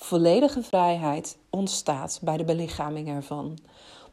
Volledige 0.00 0.62
vrijheid 0.62 1.38
ontstaat 1.50 2.18
bij 2.22 2.36
de 2.36 2.44
belichaming 2.44 3.08
ervan. 3.08 3.58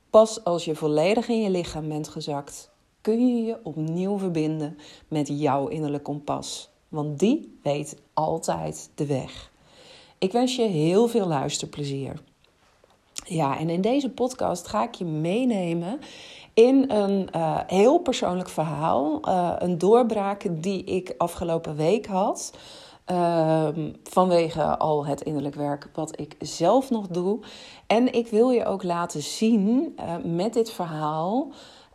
Pas 0.10 0.44
als 0.44 0.66
je 0.66 0.76
volledig 0.76 1.28
in 1.28 1.42
je 1.42 1.50
lichaam 1.50 1.88
bent 1.88 2.08
gezakt, 2.08 2.72
kun 3.02 3.28
je 3.28 3.44
je 3.44 3.60
opnieuw 3.64 4.18
verbinden 4.18 4.78
met 5.08 5.28
jouw 5.28 5.68
innerlijk 5.68 6.04
kompas. 6.04 6.70
Want 6.90 7.20
die 7.20 7.60
weet 7.64 7.98
altijd 8.14 8.90
de 8.96 9.06
weg. 9.06 9.52
Ik 10.18 10.32
wens 10.32 10.56
je 10.56 10.64
heel 10.64 11.08
veel 11.08 11.28
luisterplezier. 11.28 12.22
Ja, 13.26 13.58
en 13.60 13.70
in 13.70 13.82
deze 13.82 14.10
podcast 14.10 14.68
ga 14.68 14.84
ik 14.84 14.96
je 14.96 15.06
meenemen 15.06 16.00
in 16.54 16.92
een 16.92 17.30
uh, 17.36 17.60
heel 17.68 17.98
persoonlijk 18.00 18.50
verhaal. 18.50 19.20
Uh, 19.28 19.54
een 19.58 19.78
doorbraak 19.78 20.48
die 20.52 20.84
ik 20.84 21.14
afgelopen 21.18 21.76
week 21.76 22.06
had. 22.06 22.54
Um, 23.12 23.96
vanwege 24.04 24.78
al 24.78 25.06
het 25.06 25.22
innerlijk 25.22 25.56
werk 25.56 25.90
wat 25.94 26.20
ik 26.20 26.36
zelf 26.40 26.90
nog 26.90 27.08
doe. 27.08 27.40
En 27.88 28.14
ik 28.14 28.28
wil 28.28 28.50
je 28.50 28.66
ook 28.66 28.84
laten 28.84 29.22
zien 29.22 29.96
uh, 30.00 30.16
met 30.24 30.54
dit 30.54 30.72
verhaal. 30.72 31.52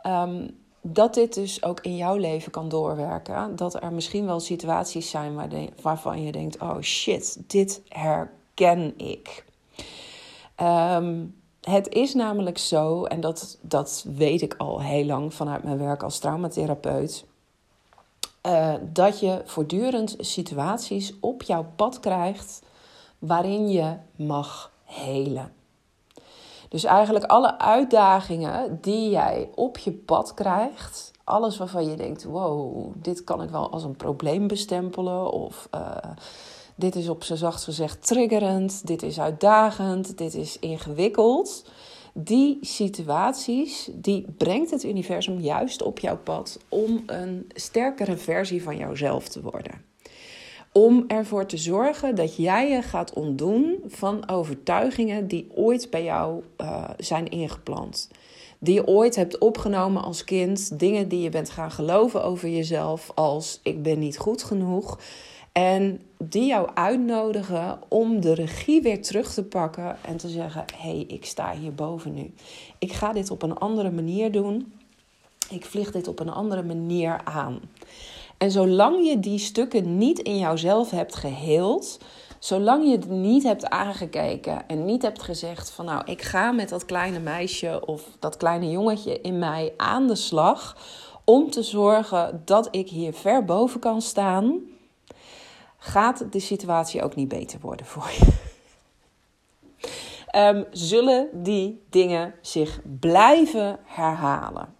Um, 0.07 0.59
dat 0.83 1.15
dit 1.15 1.35
dus 1.35 1.63
ook 1.63 1.81
in 1.81 1.97
jouw 1.97 2.17
leven 2.17 2.53
kan 2.53 2.69
doorwerken. 2.69 3.57
Dat 3.57 3.83
er 3.83 3.93
misschien 3.93 4.27
wel 4.27 4.41
situaties 4.41 5.11
zijn 5.11 5.35
waar 5.35 5.49
de, 5.49 5.69
waarvan 5.83 6.23
je 6.23 6.33
denkt: 6.33 6.61
oh 6.61 6.81
shit, 6.81 7.43
dit 7.47 7.83
herken 7.89 8.95
ik. 8.97 9.45
Um, 10.63 11.39
het 11.61 11.89
is 11.89 12.15
namelijk 12.15 12.59
zo, 12.59 13.05
en 13.05 13.21
dat, 13.21 13.59
dat 13.61 14.07
weet 14.17 14.43
ik 14.43 14.55
al 14.59 14.83
heel 14.83 15.05
lang 15.05 15.35
vanuit 15.35 15.63
mijn 15.63 15.79
werk 15.79 16.03
als 16.03 16.19
traumatherapeut. 16.19 17.29
Uh, 18.47 18.75
dat 18.93 19.21
je 19.21 19.43
voortdurend 19.45 20.15
situaties 20.19 21.15
op 21.21 21.43
jouw 21.43 21.67
pad 21.77 22.01
krijgt 22.01 22.63
waarin 23.19 23.69
je 23.69 23.97
mag 24.17 24.73
helen. 24.85 25.53
Dus 26.69 26.85
eigenlijk 26.85 27.25
alle 27.25 27.59
uitdagingen 27.59 28.79
die 28.81 29.11
jij 29.11 29.51
op 29.55 29.79
je 29.79 29.93
pad 29.93 30.35
krijgt, 30.35 31.11
alles 31.25 31.57
waarvan 31.57 31.85
je 31.85 31.97
denkt: 31.97 32.25
wow, 32.25 32.93
dit 32.95 33.25
kan 33.25 33.43
ik 33.43 33.51
wel 33.51 33.71
als 33.71 33.85
een 33.85 33.97
probleem 33.97 34.47
bestempelen, 34.47 35.33
of 35.33 35.69
uh, 35.75 35.97
dit 36.75 36.97
is 36.97 37.09
op 37.09 37.25
zijn 37.25 37.39
zacht 37.39 37.65
gezegd 37.65 38.07
triggerend, 38.07 38.87
dit 38.87 39.03
is 39.03 39.21
uitdagend, 39.21 40.19
dit 40.19 40.35
is 40.35 40.59
ingewikkeld. 40.59 41.65
Die 42.15 42.59
situaties, 42.61 43.91
die 43.95 44.27
brengt 44.37 44.71
het 44.71 44.85
universum 44.85 45.41
juist 45.41 45.83
op 45.83 45.99
jouw 45.99 46.19
pad 46.19 46.59
om 46.69 47.03
een 47.07 47.51
sterkere 47.55 48.17
versie 48.17 48.63
van 48.63 48.77
jouzelf 48.77 49.29
te 49.29 49.43
worden. 49.43 49.85
Om 50.73 51.05
ervoor 51.09 51.47
te 51.47 51.57
zorgen 51.57 52.15
dat 52.15 52.37
jij 52.37 52.71
je 52.71 52.83
gaat 52.83 53.13
ontdoen 53.13 53.79
van 53.87 54.29
overtuigingen 54.29 55.29
die 55.29 55.47
ooit 55.55 55.91
bij 55.91 56.05
jou 56.05 56.43
uh, 56.61 56.91
zijn 56.99 57.29
ingeplant. 57.29 58.11
Die 58.59 58.75
je 58.75 58.87
ooit 58.87 59.17
hebt 59.17 59.39
opgenomen 59.39 60.03
als 60.03 60.25
kind. 60.25 60.79
Dingen 60.79 61.09
die 61.09 61.21
je 61.21 61.29
bent 61.29 61.51
gaan 61.51 61.71
geloven 61.71 62.25
over 62.25 62.49
jezelf 62.49 63.11
als 63.15 63.61
ik 63.63 63.83
ben 63.83 63.99
niet 63.99 64.19
goed 64.19 64.43
genoeg. 64.43 64.99
En 65.61 66.01
die 66.19 66.47
jou 66.47 66.69
uitnodigen 66.75 67.79
om 67.89 68.21
de 68.21 68.35
regie 68.35 68.83
weer 68.83 69.03
terug 69.03 69.35
te 69.35 69.45
pakken 69.45 69.97
en 70.03 70.17
te 70.17 70.29
zeggen: 70.29 70.65
hé, 70.77 70.91
hey, 70.91 71.05
ik 71.09 71.25
sta 71.25 71.53
hierboven 71.53 72.15
nu. 72.15 72.35
Ik 72.79 72.93
ga 72.93 73.13
dit 73.13 73.31
op 73.31 73.43
een 73.43 73.59
andere 73.59 73.91
manier 73.91 74.33
doen. 74.33 74.73
Ik 75.51 75.65
vlieg 75.65 75.91
dit 75.91 76.09
op 76.09 76.21
een 76.21 76.31
andere 76.31 76.63
manier 76.63 77.21
aan. 77.25 77.61
En 78.39 78.51
zolang 78.51 79.07
je 79.07 79.21
die 79.21 79.39
stukken 79.39 79.99
niet 79.99 80.19
in 80.19 80.39
jouzelf 80.39 80.91
hebt 80.91 81.17
geheeld, 81.17 82.01
zolang 82.39 82.85
je 82.85 82.93
het 82.93 83.09
niet 83.09 83.43
hebt 83.43 83.71
aangekeken 83.71 84.69
en 84.69 84.85
niet 84.85 85.03
hebt 85.03 85.23
gezegd 85.23 85.71
van 85.71 85.85
nou, 85.85 86.03
ik 86.05 86.23
ga 86.23 86.53
met 86.53 86.69
dat 86.69 86.85
kleine 86.85 87.19
meisje 87.19 87.87
of 87.87 88.03
dat 88.19 88.37
kleine 88.37 88.71
jongetje 88.71 89.21
in 89.21 89.39
mij 89.39 89.73
aan 89.77 90.07
de 90.07 90.15
slag 90.15 90.77
om 91.25 91.51
te 91.51 91.63
zorgen 91.63 92.43
dat 92.45 92.69
ik 92.71 92.89
hier 92.89 93.13
ver 93.13 93.45
boven 93.45 93.81
kan 93.81 94.03
staan, 94.03 94.61
gaat 95.81 96.33
de 96.33 96.41
situatie 96.41 97.03
ook 97.03 97.15
niet 97.15 97.29
beter 97.29 97.61
worden 97.61 97.87
voor 97.87 98.11
je. 98.19 98.33
Um, 100.37 100.65
zullen 100.91 101.29
die 101.33 101.83
dingen 101.91 102.35
zich 102.41 102.81
blijven 103.01 103.79
herhalen? 103.85 104.75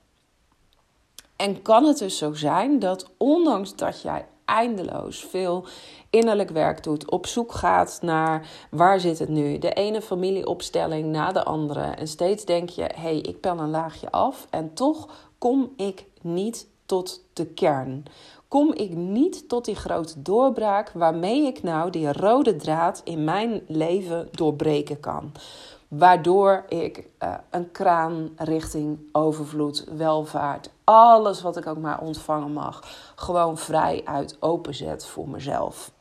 En 1.37 1.63
kan 1.63 1.85
het 1.85 1.99
dus 1.99 2.19
zo 2.19 2.35
zijn 2.35 2.79
dat 2.79 3.11
ondanks 3.17 3.77
dat 3.77 4.03
jij 4.03 4.27
eindeloos 4.45 5.25
veel 5.25 5.65
innerlijk 6.11 6.51
werk 6.51 6.83
doet, 6.83 7.11
op 7.11 7.27
zoek 7.27 7.53
gaat 7.53 7.99
naar 8.03 8.49
waar 8.71 9.01
zit 9.01 9.19
het 9.19 9.29
nu, 9.29 9.59
de 9.59 9.73
ene 9.73 10.03
familieopstelling 10.03 11.07
na 11.07 11.33
de 11.33 11.45
andere, 11.45 11.83
en 11.83 12.09
steeds 12.09 12.45
denk 12.45 12.69
je: 12.69 12.83
hé, 12.83 13.01
hey, 13.01 13.19
ik 13.19 13.41
pel 13.41 13.59
een 13.59 13.71
laagje 13.71 14.11
af, 14.11 14.47
en 14.51 14.75
toch 14.75 15.09
kom 15.39 15.73
ik 15.77 16.05
niet 16.23 16.67
tot 16.87 17.25
de 17.33 17.47
kern 17.47 18.05
kom 18.51 18.73
ik 18.73 18.95
niet 18.95 19.49
tot 19.49 19.65
die 19.65 19.75
grote 19.75 20.23
doorbraak 20.23 20.91
waarmee 20.91 21.47
ik 21.47 21.63
nou 21.63 21.91
die 21.91 22.13
rode 22.13 22.57
draad 22.57 23.01
in 23.05 23.25
mijn 23.25 23.63
leven 23.67 24.29
doorbreken 24.31 25.01
kan. 25.01 25.33
Waardoor 25.89 26.65
ik 26.69 27.09
uh, 27.23 27.35
een 27.51 27.71
kraan 27.71 28.31
richting 28.37 28.99
overvloed, 29.13 29.85
welvaart, 29.97 30.71
alles 30.85 31.43
wat 31.43 31.57
ik 31.57 31.67
ook 31.67 31.79
maar 31.79 32.01
ontvangen 32.01 32.53
mag, 32.53 32.83
gewoon 33.15 33.59
vrij 33.59 34.03
uit 34.05 34.37
openzet 34.41 35.07
voor 35.07 35.29
mezelf. 35.29 35.93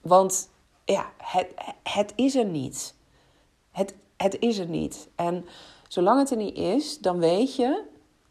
Want 0.00 0.48
ja, 0.84 1.06
het, 1.16 1.54
het 1.82 2.12
is 2.16 2.34
er 2.34 2.46
niet. 2.46 2.94
Het, 3.70 3.94
het 4.16 4.38
is 4.38 4.58
er 4.58 4.68
niet. 4.68 5.08
En 5.14 5.46
zolang 5.88 6.18
het 6.18 6.30
er 6.30 6.36
niet 6.36 6.56
is, 6.56 6.98
dan 6.98 7.18
weet 7.18 7.56
je, 7.56 7.82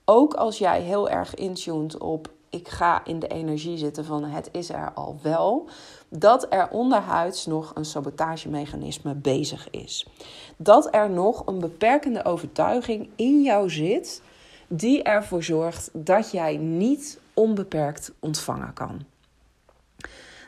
ook 0.06 0.34
als 0.34 0.58
jij 0.58 0.82
heel 0.82 1.10
erg 1.10 1.36
intuned 1.36 1.98
op 1.98 2.30
ik 2.52 2.68
ga 2.68 3.06
in 3.06 3.20
de 3.20 3.28
energie 3.28 3.78
zitten 3.78 4.06
van 4.06 4.24
het 4.24 4.50
is 4.52 4.70
er 4.70 4.92
al 4.94 5.20
wel, 5.22 5.70
dat 6.10 6.48
er 6.50 6.70
onderhuids 6.70 7.46
nog 7.46 7.72
een 7.76 7.86
sabotagemechanisme 7.86 9.16
bezig 9.16 9.70
is. 9.70 10.08
Dat 10.58 10.96
er 10.96 11.10
nog 11.10 11.46
een 11.46 11.60
beperkende 11.60 12.26
overtuiging 12.26 13.10
in 13.16 13.42
jou 13.42 13.70
zit 13.70 14.22
die 14.68 15.04
ervoor 15.04 15.44
zorgt 15.44 15.90
dat 15.94 16.32
jij 16.32 16.58
niet 16.58 17.20
onbeperkt 17.34 18.14
ontvangen 18.20 18.74
kan. 18.74 19.06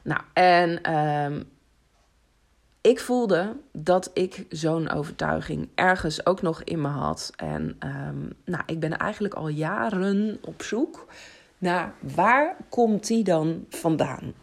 Nou, 0.04 0.22
en 0.34 0.96
um, 0.96 1.52
ik 2.82 3.00
voelde 3.00 3.56
dat 3.72 4.12
ik 4.14 4.46
zo'n 4.50 4.90
overtuiging 4.90 5.70
ergens 5.76 6.26
ook 6.26 6.42
nog 6.42 6.64
in 6.64 6.82
me 6.82 6.88
had. 6.88 7.32
En 7.36 7.78
um, 7.80 8.34
nou, 8.46 8.64
ik 8.66 8.80
ben 8.80 8.98
eigenlijk 8.98 9.34
al 9.34 9.48
jaren 9.48 10.38
op 10.42 10.62
zoek 10.64 11.08
naar 11.64 11.94
waar 12.16 12.56
komt 12.70 13.08
die 13.08 13.24
dan 13.24 13.66
vandaan? 13.70 14.34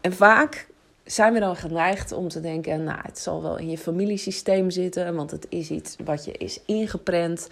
En 0.00 0.12
vaak 0.12 0.68
zijn 1.04 1.32
we 1.32 1.40
dan 1.40 1.56
geneigd 1.56 2.12
om 2.12 2.28
te 2.28 2.40
denken, 2.40 2.84
nou, 2.84 2.98
het 3.02 3.18
zal 3.18 3.42
wel 3.42 3.58
in 3.58 3.70
je 3.70 3.78
familiesysteem 3.78 4.70
zitten, 4.70 5.14
want 5.14 5.30
het 5.30 5.46
is 5.48 5.70
iets 5.70 5.96
wat 6.04 6.24
je 6.24 6.32
is 6.32 6.60
ingeprent 6.66 7.48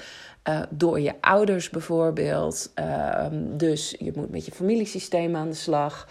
uh, 0.49 0.63
door 0.71 1.01
je 1.01 1.15
ouders 1.21 1.71
bijvoorbeeld. 1.71 2.73
Uh, 2.79 3.27
dus 3.33 3.95
je 3.99 4.13
moet 4.15 4.31
met 4.31 4.45
je 4.45 4.53
familiesysteem 4.53 5.37
aan 5.37 5.49
de 5.49 5.55
slag. 5.55 6.09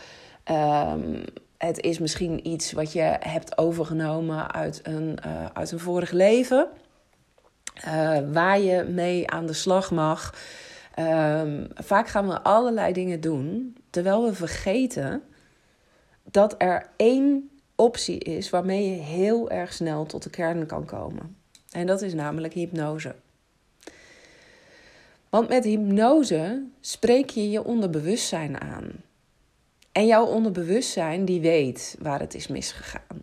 Uh, 0.51 0.93
het 1.57 1.79
is 1.79 1.99
misschien 1.99 2.47
iets 2.47 2.71
wat 2.71 2.93
je 2.93 3.15
hebt 3.19 3.57
overgenomen 3.57 4.53
uit 4.53 4.79
een, 4.83 5.17
uh, 5.25 5.45
uit 5.53 5.71
een 5.71 5.79
vorig 5.79 6.11
leven, 6.11 6.67
uh, 7.87 8.17
waar 8.31 8.59
je 8.59 8.83
mee 8.83 9.29
aan 9.29 9.45
de 9.45 9.53
slag 9.53 9.91
mag. 9.91 10.33
Um, 10.99 11.67
vaak 11.75 12.07
gaan 12.07 12.27
we 12.27 12.41
allerlei 12.41 12.93
dingen 12.93 13.21
doen, 13.21 13.77
terwijl 13.89 14.23
we 14.23 14.33
vergeten 14.33 15.23
dat 16.23 16.55
er 16.57 16.89
één 16.95 17.49
optie 17.75 18.19
is 18.19 18.49
waarmee 18.49 18.89
je 18.89 19.01
heel 19.01 19.49
erg 19.49 19.73
snel 19.73 20.05
tot 20.05 20.23
de 20.23 20.29
kern 20.29 20.65
kan 20.65 20.85
komen. 20.85 21.37
En 21.71 21.87
dat 21.87 22.01
is 22.01 22.13
namelijk 22.13 22.53
hypnose. 22.53 23.15
Want 25.29 25.49
met 25.49 25.63
hypnose 25.63 26.63
spreek 26.79 27.29
je 27.29 27.49
je 27.49 27.63
onderbewustzijn 27.63 28.61
aan. 28.61 28.91
En 29.91 30.05
jouw 30.05 30.25
onderbewustzijn 30.25 31.25
die 31.25 31.41
weet 31.41 31.95
waar 31.99 32.19
het 32.19 32.33
is 32.33 32.47
misgegaan. 32.47 33.21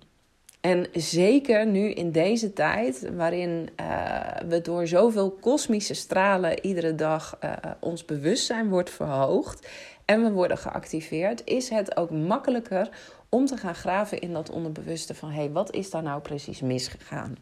En 0.61 0.87
zeker 0.93 1.67
nu 1.67 1.91
in 1.91 2.13
deze 2.13 2.53
tijd, 2.53 3.11
waarin 3.15 3.69
uh, 3.81 4.21
we 4.49 4.61
door 4.61 4.87
zoveel 4.87 5.31
kosmische 5.31 5.95
stralen 5.95 6.65
iedere 6.65 6.95
dag 6.95 7.39
uh, 7.45 7.53
ons 7.81 8.05
bewustzijn 8.05 8.69
wordt 8.69 8.91
verhoogd 8.91 9.69
en 10.05 10.23
we 10.23 10.31
worden 10.31 10.59
geactiveerd, 10.59 11.43
is 11.45 11.69
het 11.69 11.97
ook 11.97 12.11
makkelijker 12.11 12.89
om 13.29 13.47
te 13.47 13.57
gaan 13.57 13.75
graven 13.75 14.21
in 14.21 14.33
dat 14.33 14.51
onderbewuste 14.51 15.15
van 15.15 15.31
hé, 15.31 15.41
hey, 15.41 15.51
wat 15.51 15.75
is 15.75 15.91
daar 15.91 16.03
nou 16.03 16.21
precies 16.21 16.61
misgegaan? 16.61 17.37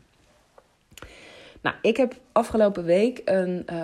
Nou, 1.61 1.77
ik 1.83 1.97
heb 1.97 2.15
afgelopen 2.33 2.85
week 2.85 3.21
een, 3.25 3.67
uh, 3.73 3.77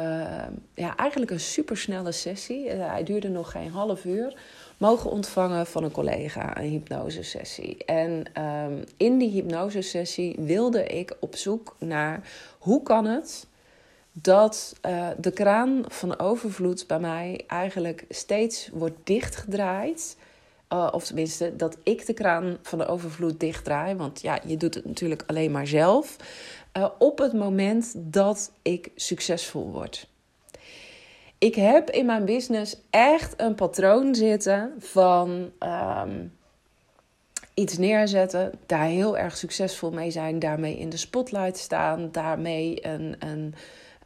ja, 0.75 0.97
eigenlijk 0.97 1.31
een 1.31 1.41
supersnelle 1.41 2.13
sessie. 2.13 2.71
hij 2.71 3.03
duurde 3.03 3.29
nog 3.29 3.51
geen 3.51 3.71
half 3.71 4.05
uur 4.05 4.35
mogen 4.81 5.11
ontvangen 5.11 5.67
van 5.67 5.85
een 5.85 5.91
collega, 5.91 6.57
een 6.57 6.69
hypnosesessie. 6.69 7.85
En 7.85 8.43
um, 8.43 8.85
in 8.97 9.19
die 9.19 9.31
hypnosesessie 9.31 10.37
wilde 10.39 10.87
ik 10.87 11.17
op 11.21 11.37
zoek 11.37 11.77
naar 11.79 12.29
hoe 12.59 12.83
kan 12.83 13.07
het 13.07 13.47
dat 14.13 14.77
uh, 14.87 15.09
de 15.19 15.31
kraan 15.31 15.85
van 15.89 16.19
overvloed 16.19 16.87
bij 16.87 16.99
mij 16.99 17.45
eigenlijk 17.47 18.05
steeds 18.09 18.71
wordt 18.73 18.97
dichtgedraaid. 19.05 20.17
Uh, 20.73 20.89
of 20.93 21.05
tenminste, 21.05 21.57
dat 21.57 21.77
ik 21.83 22.07
de 22.07 22.15
kraan 22.15 22.59
van 22.63 22.79
de 22.79 22.87
overvloed 22.87 23.41
dichtdraai. 23.41 23.95
Want 23.95 24.23
ja, 24.23 24.39
je 24.47 24.57
doet 24.57 24.75
het 24.75 24.85
natuurlijk 24.85 25.23
alleen 25.27 25.51
maar 25.51 25.67
zelf. 25.67 26.17
Uh, 26.77 26.87
op 26.99 27.19
het 27.19 27.33
moment 27.33 27.95
dat 27.97 28.53
ik 28.63 28.91
succesvol 28.95 29.71
word 29.71 30.09
ik 31.41 31.55
heb 31.55 31.91
in 31.91 32.07
mijn 32.07 32.25
business 32.25 32.77
echt 32.91 33.35
een 33.37 33.55
patroon 33.55 34.15
zitten 34.15 34.75
van 34.79 35.51
um, 35.61 36.33
iets 37.55 37.79
neerzetten, 37.79 38.53
daar 38.67 38.85
heel 38.85 39.19
erg 39.19 39.37
succesvol 39.37 39.91
mee 39.91 40.11
zijn, 40.11 40.39
daarmee 40.39 40.79
in 40.79 40.89
de 40.89 40.97
spotlight 40.97 41.59
staan, 41.59 42.09
daarmee 42.13 42.87
een, 42.87 43.17
een 43.19 43.55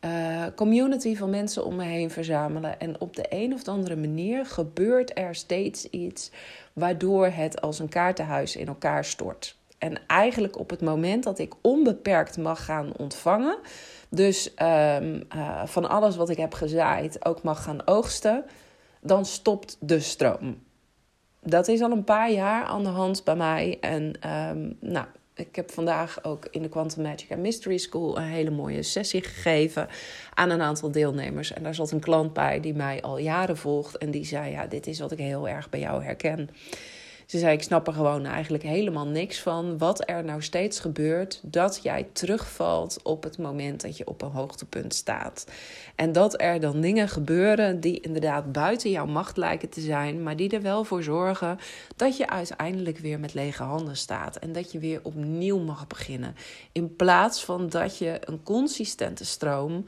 uh, 0.05 0.45
community 0.55 1.17
van 1.17 1.31
mensen 1.31 1.65
om 1.65 1.77
me 1.77 1.85
heen 1.85 2.11
verzamelen. 2.11 2.81
En 2.81 3.01
op 3.01 3.17
de 3.17 3.27
een 3.29 3.55
of 3.55 3.69
andere 3.69 3.97
manier 3.97 4.47
gebeurt 4.47 5.19
er 5.19 5.35
steeds 5.35 5.91
iets 5.91 6.31
waardoor 6.73 7.27
het 7.27 7.61
als 7.61 7.79
een 7.79 7.89
kaartenhuis 7.89 8.57
in 8.57 8.67
elkaar 8.67 9.05
stort. 9.05 9.57
En 9.79 10.07
eigenlijk 10.07 10.59
op 10.59 10.71
het 10.71 10.81
moment 10.81 11.25
dat 11.25 11.39
ik 11.39 11.53
onbeperkt 11.61 12.37
mag 12.37 12.65
gaan 12.65 12.93
ontvangen, 12.97 13.57
dus 14.17 14.51
um, 14.63 15.23
uh, 15.37 15.67
van 15.67 15.89
alles 15.89 16.17
wat 16.17 16.31
ik 16.31 16.37
heb 16.37 16.55
gezaaid 16.55 17.25
ook 17.25 17.43
mag 17.43 17.63
gaan 17.63 17.87
oogsten, 17.87 18.45
dan 19.01 19.25
stopt 19.25 19.77
de 19.81 20.01
stroom. 20.01 20.63
Dat 21.43 21.69
is 21.69 21.81
al 21.81 21.91
een 21.91 22.05
paar 22.05 22.31
jaar 22.31 22.65
aan 22.65 22.83
de 22.83 22.89
hand 22.89 23.25
bij 23.25 23.37
mij. 23.37 23.79
En 23.81 24.03
um, 24.31 24.77
nou, 24.81 25.07
ik 25.35 25.57
heb 25.57 25.71
vandaag 25.71 26.25
ook 26.25 26.47
in 26.51 26.63
de 26.63 26.69
Quantum 26.69 27.03
Magic 27.03 27.31
and 27.31 27.41
Mystery 27.41 27.79
School 27.79 28.17
een 28.17 28.23
hele 28.23 28.51
mooie 28.51 28.83
sessie 28.83 29.23
gegeven 29.23 29.89
aan 30.35 30.51
een 30.51 30.63
aantal 30.63 30.91
deelnemers. 30.91 31.53
En 31.53 31.63
daar 31.63 31.75
zat 31.75 31.91
een 31.91 32.01
klant 32.01 32.33
bij 32.33 32.61
die 32.61 32.75
mij 32.75 33.03
al 33.03 33.19
jaren 33.19 33.57
volgt. 33.57 33.99
En 33.99 34.11
die 34.11 34.25
zei: 34.25 34.51
Ja, 34.51 34.67
dit 34.67 34.87
is 34.87 35.01
wat 35.01 35.13
ik 35.13 35.19
heel 35.19 35.49
erg 35.49 35.69
bij 35.69 35.81
jou 35.81 36.05
herken. 36.05 36.51
Ze 37.27 37.39
zei: 37.39 37.53
Ik 37.53 37.63
snap 37.63 37.87
er 37.87 37.93
gewoon 37.93 38.25
eigenlijk 38.25 38.63
helemaal 38.63 39.07
niks 39.07 39.41
van. 39.41 39.79
Wat 39.79 40.09
er 40.09 40.25
nou 40.25 40.43
steeds 40.43 40.81
gebeurt, 40.81 41.41
dat 41.43 41.81
jij 41.83 42.09
terugvalt 42.13 43.03
op 43.03 43.23
het 43.23 43.39
moment 43.39 43.81
dat 43.81 43.97
je 43.97 44.07
op 44.07 44.23
een 44.23 44.31
hoogtepunt 44.31 44.95
staat. 44.95 45.47
En 45.95 46.13
dat 46.13 46.41
er 46.41 46.61
dan 46.61 46.81
dingen 46.81 47.09
gebeuren 47.09 47.81
die 47.81 48.01
inderdaad 48.01 48.53
buiten 48.53 48.91
jouw 48.91 49.07
macht 49.07 49.37
lijken 49.37 49.69
te 49.69 49.81
zijn, 49.81 50.23
maar 50.23 50.37
die 50.37 50.51
er 50.51 50.63
wel 50.63 50.85
voor 50.85 51.03
zorgen 51.03 51.59
dat 51.97 52.17
je 52.17 52.29
uiteindelijk 52.29 52.99
weer 52.99 53.21
met 53.21 53.35
lege 53.35 53.63
handen 53.63 53.97
staat. 53.97 54.37
En 54.37 54.53
dat 54.53 54.73
je 54.73 54.79
weer 54.79 55.01
opnieuw 55.03 55.59
mag 55.59 55.87
beginnen. 55.87 56.37
In 56.73 56.97
plaats 56.97 57.45
van 57.45 57.69
dat 57.69 57.99
je 57.99 58.19
een 58.21 58.43
consistente 58.43 59.25
stroom. 59.25 59.85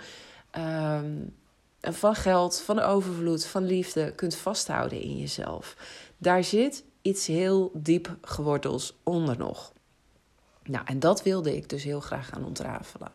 Um, 0.59 1.35
van 1.81 2.15
geld, 2.15 2.61
van 2.61 2.79
overvloed, 2.79 3.47
van 3.47 3.65
liefde 3.65 4.13
kunt 4.13 4.37
vasthouden 4.37 5.01
in 5.01 5.19
jezelf. 5.19 5.77
Daar 6.19 6.45
zit 6.45 6.85
iets 7.07 7.27
heel 7.27 7.71
diep 7.75 8.17
gewortels 8.23 8.95
onder 9.03 9.39
nog. 9.39 9.73
Nou, 10.65 10.85
en 10.87 10.99
dat 10.99 11.23
wilde 11.23 11.57
ik 11.57 11.69
dus 11.69 11.85
heel 11.85 12.01
graag 12.01 12.29
gaan 12.29 12.45
ontrafelen. 12.45 13.13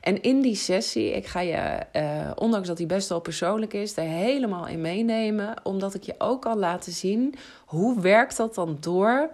En 0.00 0.22
in 0.22 0.40
die 0.40 0.54
sessie, 0.54 1.12
ik 1.12 1.26
ga 1.26 1.40
je, 1.40 1.56
eh, 1.92 2.30
ondanks 2.34 2.68
dat 2.68 2.76
die 2.76 2.86
best 2.86 3.08
wel 3.08 3.20
persoonlijk 3.20 3.72
is, 3.72 3.96
er 3.96 4.02
helemaal 4.02 4.66
in 4.66 4.80
meenemen. 4.80 5.54
Omdat 5.62 5.94
ik 5.94 6.02
je 6.02 6.14
ook 6.18 6.46
al 6.46 6.56
laten 6.56 6.92
zien 6.92 7.34
hoe 7.66 8.00
werkt 8.00 8.36
dat 8.36 8.54
dan 8.54 8.76
door 8.80 9.30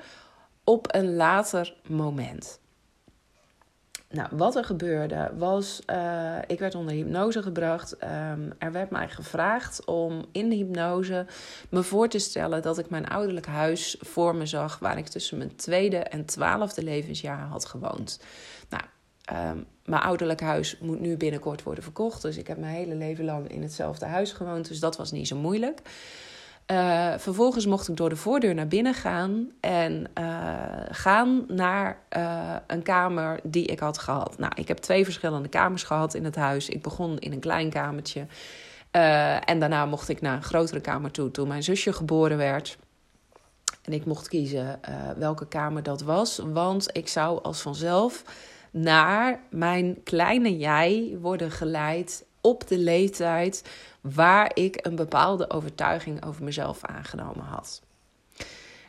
op 0.65 0.95
een 0.95 1.17
later 1.17 1.77
moment. 1.89 2.59
Nou, 4.15 4.29
wat 4.33 4.57
er 4.57 4.65
gebeurde 4.65 5.31
was, 5.37 5.83
uh, 5.91 6.37
ik 6.47 6.59
werd 6.59 6.75
onder 6.75 6.95
hypnose 6.95 7.43
gebracht. 7.43 7.97
Um, 8.03 8.53
er 8.59 8.73
werd 8.73 8.91
mij 8.91 9.09
gevraagd 9.09 9.85
om 9.85 10.25
in 10.33 10.49
de 10.49 10.57
hypnose 10.57 11.27
me 11.69 11.83
voor 11.83 12.09
te 12.09 12.19
stellen 12.19 12.63
dat 12.63 12.79
ik 12.79 12.91
mijn 12.91 13.09
ouderlijk 13.09 13.47
huis 13.47 13.97
voor 14.01 14.37
me 14.37 14.47
zag, 14.47 14.79
waar 14.79 14.99
ik 14.99 15.07
tussen 15.07 15.39
mijn 15.39 15.57
tweede 15.57 15.97
en 15.97 16.25
twaalfde 16.25 16.83
levensjaar 16.83 17.47
had 17.47 17.67
gewoond. 17.67 18.21
Nou, 18.69 18.83
um, 19.51 19.67
mijn 19.85 20.03
ouderlijk 20.03 20.41
huis 20.41 20.79
moet 20.79 21.01
nu 21.01 21.17
binnenkort 21.17 21.63
worden 21.63 21.85
verkocht, 21.85 22.23
dus 22.23 22.37
ik 22.37 22.47
heb 22.47 22.59
mijn 22.59 22.75
hele 22.75 22.95
leven 22.95 23.25
lang 23.25 23.49
in 23.49 23.63
hetzelfde 23.63 24.07
huis 24.07 24.33
gewoond, 24.33 24.69
dus 24.69 24.81
dat 24.81 24.97
was 24.97 25.13
niet 25.13 25.29
zo 25.29 25.37
moeilijk. 25.37 25.81
Uh, 26.71 27.15
vervolgens 27.17 27.67
mocht 27.67 27.89
ik 27.89 27.97
door 27.97 28.09
de 28.09 28.17
voordeur 28.17 28.55
naar 28.55 28.69
binnen 28.69 28.95
gaan 28.95 29.51
en 29.61 30.11
uh, 30.19 30.55
gaan 30.91 31.45
naar 31.49 31.99
uh, 32.17 32.57
een 32.67 32.83
kamer 32.83 33.41
die 33.43 33.65
ik 33.65 33.79
had 33.79 33.99
gehad. 33.99 34.39
Nou, 34.39 34.53
ik 34.55 34.69
heb 34.69 34.77
twee 34.77 35.05
verschillende 35.05 35.49
kamers 35.49 35.83
gehad 35.83 36.15
in 36.15 36.25
het 36.25 36.37
huis. 36.37 36.69
Ik 36.69 36.83
begon 36.83 37.19
in 37.19 37.33
een 37.33 37.41
klein 37.41 37.71
kamertje 37.71 38.27
en 38.91 39.61
daarna 39.61 39.87
mocht 39.87 40.09
ik 40.09 40.21
naar 40.21 40.37
een 40.37 40.43
grotere 40.43 40.81
kamer 40.81 41.11
toe 41.11 41.31
toen 41.31 41.49
mijn 41.49 41.63
zusje 41.63 41.93
geboren 41.93 42.37
werd. 42.37 42.79
En 43.83 43.93
ik 43.93 44.05
mocht 44.05 44.29
kiezen 44.29 44.81
welke 45.17 45.47
kamer 45.47 45.83
dat 45.83 46.03
was, 46.03 46.41
want 46.53 46.89
ik 46.93 47.09
zou 47.09 47.43
als 47.43 47.61
vanzelf 47.61 48.25
naar 48.71 49.41
mijn 49.51 50.03
kleine 50.03 50.57
jij 50.57 51.17
worden 51.21 51.51
geleid 51.51 52.25
op 52.45 52.69
de 52.69 52.79
leeftijd 52.79 53.63
waar 54.01 54.51
ik 54.55 54.79
een 54.87 54.97
bepaalde 54.97 55.51
overtuiging 55.51 56.25
over 56.25 56.45
mezelf 56.45 56.85
aangenomen 56.85 57.45
had. 57.45 57.83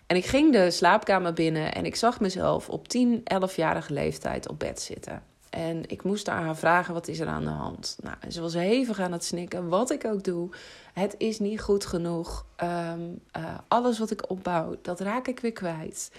En 0.08 0.16
ik 0.16 0.26
ging 0.26 0.52
de 0.52 0.72
slaapkamer 0.72 1.34
binnen 1.34 1.74
en 1.74 1.86
ik 1.86 1.96
zag 1.96 2.20
mezelf 2.20 2.70
op 2.70 2.88
10, 2.88 3.24
11-jarige 3.34 3.94
leeftijd 3.94 4.50
op 4.50 4.60
bed 4.60 4.82
zitten. 4.82 5.24
En 5.50 5.90
ik 5.90 6.04
moest 6.04 6.30
aan 6.30 6.44
haar 6.44 6.58
vragen: 6.58 6.94
wat 6.94 7.08
is 7.08 7.20
er 7.20 7.28
aan 7.28 7.44
de 7.44 7.50
hand? 7.50 7.98
Nou, 8.04 8.16
ze 8.32 8.42
was 8.42 8.54
hevig 8.54 9.00
aan 9.00 9.12
het 9.12 9.24
snikken. 9.24 9.70
Wat 9.70 9.92
ik 9.92 10.06
ook 10.06 10.24
doe, 10.24 10.50
het 10.94 11.16
is 11.18 11.40
niet 11.40 11.62
goed 11.62 11.86
genoeg. 11.86 12.46
Um, 12.64 13.22
uh, 13.38 13.58
alles 13.68 14.00
wat 14.00 14.12
ik 14.12 14.30
opbouw, 14.30 14.76
dat 14.82 15.00
raak 15.00 15.28
ik 15.28 15.40
weer 15.40 15.52
kwijt. 15.52 16.12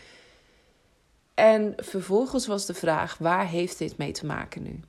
En 1.34 1.72
vervolgens 1.76 2.46
was 2.46 2.66
de 2.66 2.74
vraag: 2.74 3.18
waar 3.18 3.46
heeft 3.46 3.78
dit 3.78 3.96
mee 3.96 4.12
te 4.12 4.26
maken 4.26 4.62
nu? 4.62 4.80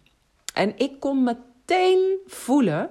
En 0.53 0.77
ik 0.77 1.00
kon 1.00 1.24
meteen 1.67 2.17
voelen 2.25 2.89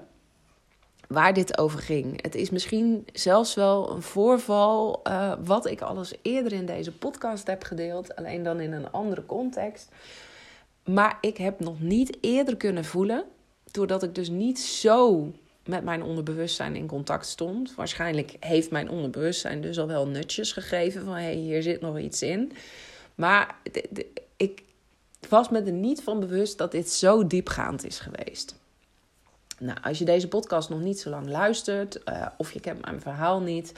waar 1.09 1.35
dit 1.35 1.59
over 1.59 1.79
ging. 1.79 2.23
Het 2.23 2.35
is 2.35 2.51
misschien 2.51 3.07
zelfs 3.13 3.55
wel 3.55 3.91
een 3.91 4.03
voorval 4.03 5.01
uh, 5.05 5.33
wat 5.45 5.67
ik 5.67 5.81
alles 5.81 6.15
eerder 6.23 6.53
in 6.53 6.67
deze 6.67 6.93
podcast 6.93 7.47
heb 7.47 7.63
gedeeld, 7.63 8.17
alleen 8.17 8.43
dan 8.43 8.61
in 8.61 8.73
een 8.73 8.91
andere 8.91 9.27
context. 9.27 9.89
Maar 10.85 11.19
ik 11.21 11.37
heb 11.37 11.61
nog 11.61 11.81
niet 11.81 12.19
eerder 12.21 12.57
kunnen 12.57 12.85
voelen, 12.85 13.25
doordat 13.71 14.03
ik 14.03 14.15
dus 14.15 14.29
niet 14.29 14.59
zo 14.59 15.33
met 15.65 15.85
mijn 15.85 16.03
onderbewustzijn 16.03 16.77
in 16.77 16.87
contact 16.87 17.27
stond. 17.27 17.75
Waarschijnlijk 17.75 18.37
heeft 18.41 18.71
mijn 18.71 18.91
onderbewustzijn 18.91 19.61
dus 19.61 19.79
al 19.79 19.87
wel 19.87 20.07
nutjes 20.07 20.53
gegeven 20.53 21.05
van 21.05 21.15
hé, 21.15 21.23
hey, 21.23 21.35
hier 21.35 21.63
zit 21.63 21.81
nog 21.81 21.99
iets 21.99 22.23
in. 22.23 22.53
Maar 23.15 23.57
ik 24.37 24.63
was 25.29 25.49
me 25.49 25.61
er 25.63 25.73
niet 25.73 26.03
van 26.03 26.21
bewust 26.21 26.59
dat 26.59 26.73
dit 26.73 26.91
zo 26.91 27.27
diepgaand 27.27 27.87
is 27.87 27.99
geweest. 27.99 28.57
Nou, 29.59 29.79
als 29.83 29.99
je 29.99 30.05
deze 30.05 30.29
podcast 30.29 30.69
nog 30.69 30.81
niet 30.81 31.01
zo 31.01 31.11
lang 31.11 31.29
luistert 31.29 32.01
uh, 32.09 32.27
of 32.37 32.53
je 32.53 32.61
kent 32.61 32.85
mijn 32.85 33.01
verhaal 33.01 33.41
niet, 33.41 33.73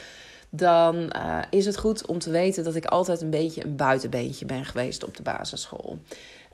dan 0.50 0.96
uh, 1.16 1.38
is 1.50 1.66
het 1.66 1.78
goed 1.78 2.06
om 2.06 2.18
te 2.18 2.30
weten 2.30 2.64
dat 2.64 2.74
ik 2.74 2.84
altijd 2.84 3.20
een 3.20 3.30
beetje 3.30 3.64
een 3.64 3.76
buitenbeentje 3.76 4.44
ben 4.44 4.64
geweest 4.64 5.04
op 5.04 5.16
de 5.16 5.22
basisschool. 5.22 5.98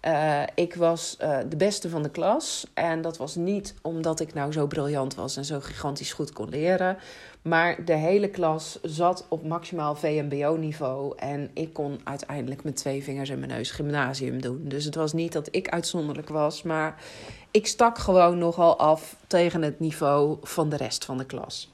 Uh, 0.07 0.43
ik 0.55 0.75
was 0.75 1.17
de 1.49 1.57
beste 1.57 1.89
van 1.89 2.03
de 2.03 2.11
klas. 2.11 2.67
En 2.75 3.01
dat 3.01 3.17
was 3.17 3.35
niet 3.35 3.75
omdat 3.83 4.21
ik 4.21 4.35
nou 4.35 4.53
zo 4.53 4.67
briljant 4.67 5.15
was 5.15 5.37
en 5.37 5.45
zo 5.45 5.61
gigantisch 5.61 6.13
goed 6.13 6.33
kon 6.33 6.49
leren. 6.49 6.97
Maar 7.43 7.85
de 7.85 7.95
hele 7.95 8.29
klas 8.29 8.79
zat 8.83 9.27
op 9.29 9.47
maximaal 9.47 9.95
VMBO-niveau. 9.95 11.13
En 11.17 11.51
ik 11.55 11.73
kon 11.73 12.01
uiteindelijk 12.05 12.65
met 12.65 12.77
twee 12.77 13.03
vingers 13.03 13.31
in 13.31 13.39
mijn 13.39 13.51
neus 13.51 13.71
gymnasium 13.71 14.41
doen. 14.41 14.61
Dus 14.65 14.85
het 14.85 14.95
was 14.95 15.13
niet 15.13 15.33
dat 15.33 15.49
ik 15.51 15.69
uitzonderlijk 15.69 16.29
was, 16.29 16.63
maar 16.63 17.03
ik 17.51 17.67
stak 17.67 17.99
gewoon 17.99 18.39
nogal 18.39 18.79
af 18.79 19.17
tegen 19.27 19.63
het 19.63 19.81
niveau 19.81 20.37
van 20.43 20.69
de 20.69 20.77
rest 20.77 21.05
van 21.05 21.19
de 21.19 21.27
klas. 21.27 21.73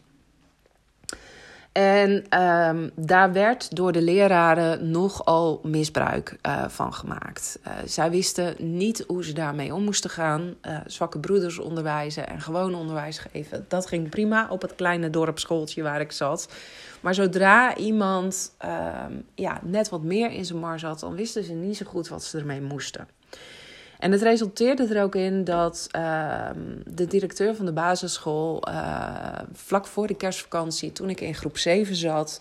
En 1.72 2.24
ehm, 2.28 2.88
daar 2.94 3.32
werd 3.32 3.76
door 3.76 3.92
de 3.92 4.02
leraren 4.02 4.90
nogal 4.90 5.60
misbruik 5.62 6.36
uh, 6.46 6.68
van 6.68 6.94
gemaakt. 6.94 7.58
Uh, 7.66 7.72
zij 7.84 8.10
wisten 8.10 8.54
niet 8.58 9.04
hoe 9.06 9.24
ze 9.24 9.32
daarmee 9.32 9.74
om 9.74 9.84
moesten 9.84 10.10
gaan. 10.10 10.54
Uh, 10.62 10.78
zwakke 10.86 11.18
broeders 11.18 11.58
onderwijzen 11.58 12.28
en 12.28 12.40
gewoon 12.40 12.74
onderwijs 12.74 13.18
geven. 13.18 13.64
Dat 13.68 13.86
ging 13.86 14.08
prima 14.08 14.46
op 14.48 14.62
het 14.62 14.74
kleine 14.74 15.10
dorpsschooltje 15.10 15.82
waar 15.82 16.00
ik 16.00 16.12
zat. 16.12 16.48
Maar 17.00 17.14
zodra 17.14 17.76
iemand 17.76 18.54
ehm, 18.58 19.12
ja, 19.34 19.60
net 19.62 19.88
wat 19.88 20.02
meer 20.02 20.30
in 20.30 20.44
zijn 20.44 20.58
mars 20.58 20.82
had, 20.82 21.00
dan 21.00 21.14
wisten 21.14 21.44
ze 21.44 21.52
niet 21.52 21.76
zo 21.76 21.86
goed 21.86 22.08
wat 22.08 22.24
ze 22.24 22.38
ermee 22.38 22.60
moesten. 22.60 23.08
En 24.00 24.12
het 24.12 24.22
resulteerde 24.22 24.94
er 24.94 25.02
ook 25.02 25.14
in 25.14 25.44
dat 25.44 25.88
uh, 25.96 26.50
de 26.86 27.06
directeur 27.06 27.54
van 27.54 27.66
de 27.66 27.72
basisschool 27.72 28.68
uh, 28.68 29.38
vlak 29.52 29.86
voor 29.86 30.06
de 30.06 30.16
kerstvakantie, 30.16 30.92
toen 30.92 31.10
ik 31.10 31.20
in 31.20 31.34
groep 31.34 31.58
7 31.58 31.96
zat, 31.96 32.40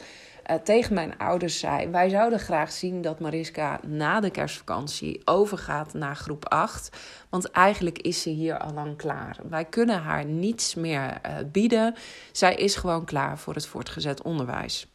uh, 0.50 0.56
tegen 0.56 0.94
mijn 0.94 1.18
ouders 1.18 1.60
zei: 1.60 1.88
Wij 1.88 2.10
zouden 2.10 2.40
graag 2.40 2.72
zien 2.72 3.02
dat 3.02 3.20
Mariska 3.20 3.80
na 3.88 4.20
de 4.20 4.30
kerstvakantie 4.30 5.22
overgaat 5.26 5.94
naar 5.94 6.16
groep 6.16 6.50
8. 6.50 6.90
Want 7.30 7.52
eigenlijk 7.52 8.00
is 8.00 8.22
ze 8.22 8.30
hier 8.30 8.58
al 8.58 8.74
lang 8.74 8.98
klaar. 8.98 9.38
Wij 9.50 9.66
kunnen 9.66 10.02
haar 10.02 10.26
niets 10.26 10.76
meer 10.76 11.18
uh, 11.26 11.36
bieden. 11.52 11.96
Zij 12.32 12.56
is 12.56 12.76
gewoon 12.76 13.06
klaar 13.06 13.38
voor 13.38 13.54
het 13.54 13.66
voortgezet 13.66 14.22
onderwijs. 14.22 14.88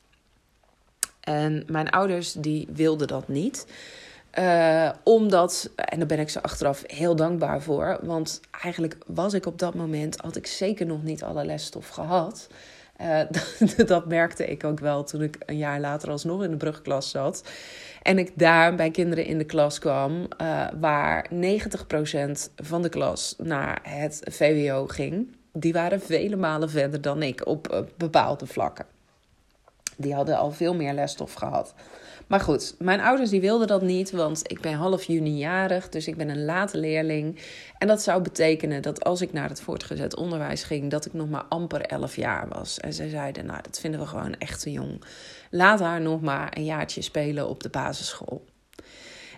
En 1.21 1.65
mijn 1.67 1.91
ouders 1.91 2.33
die 2.33 2.69
wilden 2.73 3.07
dat 3.07 3.29
niet. 3.29 3.67
Uh, 4.39 4.91
omdat, 5.03 5.71
en 5.77 5.99
daar 5.99 6.07
ben 6.07 6.19
ik 6.19 6.29
ze 6.29 6.43
achteraf 6.43 6.83
heel 6.87 7.17
dankbaar 7.17 7.63
voor. 7.63 7.99
Want 8.03 8.41
eigenlijk 8.63 8.97
was 9.07 9.35
ik 9.35 9.47
op 9.47 9.59
dat 9.59 9.75
moment, 9.75 10.21
had 10.21 10.37
ik 10.37 10.47
zeker 10.47 10.87
nog 10.87 11.03
niet 11.03 11.23
alle 11.23 11.45
lesstof 11.45 11.89
gehad. 11.89 12.49
Dat, 13.31 13.87
dat, 13.89 14.07
merkte 14.07 14.47
ik 14.47 14.65
ook 14.65 14.81
wel 14.81 15.05
toen 15.05 15.23
ik 15.23 15.37
een 15.47 15.57
jaar 15.57 15.81
later 15.81 16.11
alsnog 16.11 16.45
in 16.45 16.51
de 16.51 16.57
brugklas 16.57 17.11
zat. 17.11 17.49
En 18.03 18.19
ik 18.19 18.33
daar 18.35 18.75
bij 18.75 18.91
kinderen 18.91 19.25
in 19.25 19.39
de 19.39 19.45
klas 19.45 19.79
kwam, 19.79 20.29
uh, 20.41 20.67
waar 20.81 21.31
90% 21.33 21.37
van 22.57 22.83
de 22.83 22.89
klas 22.89 23.35
naar 23.39 23.81
het 23.83 24.21
VWO 24.31 24.87
ging. 24.87 25.37
Die 25.53 25.73
waren 25.73 26.01
vele 26.01 26.37
malen 26.37 26.71
verder 26.71 27.01
dan 27.01 27.23
ik 27.23 27.47
op 27.47 27.85
bepaalde 27.97 28.47
vlakken. 28.47 28.87
Die 29.97 30.15
hadden 30.15 30.37
al 30.37 30.51
veel 30.51 30.75
meer 30.75 30.93
lesstof 30.93 31.33
gehad. 31.33 31.75
Maar 32.27 32.41
goed, 32.41 32.75
mijn 32.79 33.01
ouders 33.01 33.31
die 33.31 33.41
wilden 33.41 33.67
dat 33.67 33.83
niet, 33.83 34.11
want 34.11 34.51
ik 34.51 34.61
ben 34.61 34.73
half 34.73 35.05
juni 35.05 35.37
jarig, 35.39 35.89
dus 35.89 36.07
ik 36.07 36.17
ben 36.17 36.29
een 36.29 36.45
late 36.45 36.79
leerling. 36.79 37.39
En 37.79 37.89
dat 37.89 38.03
zou 38.03 38.23
betekenen 38.23 38.83
dat 38.83 39.05
als 39.05 39.21
ik 39.21 39.33
naar 39.33 39.49
het 39.49 39.61
voortgezet 39.61 40.17
onderwijs 40.17 40.63
ging, 40.63 40.91
dat 40.91 41.07
ik 41.07 41.13
nog 41.13 41.29
maar 41.29 41.45
amper 41.49 41.81
11 41.81 42.17
jaar 42.17 42.49
was. 42.49 42.81
En 42.81 42.93
zij 42.93 43.09
zeiden, 43.09 43.47
nou, 43.47 43.59
dat 43.63 43.81
vinden 43.81 44.01
we 44.01 44.07
gewoon 44.07 44.35
echt 44.39 44.61
te 44.61 44.71
jong. 44.73 45.05
Laat 45.51 45.81
haar 45.81 46.01
nog 46.01 46.21
maar 46.21 46.57
een 46.57 46.65
jaartje 46.65 47.03
spelen 47.03 47.49
op 47.49 47.63
de 47.63 47.69
basisschool. 47.69 48.45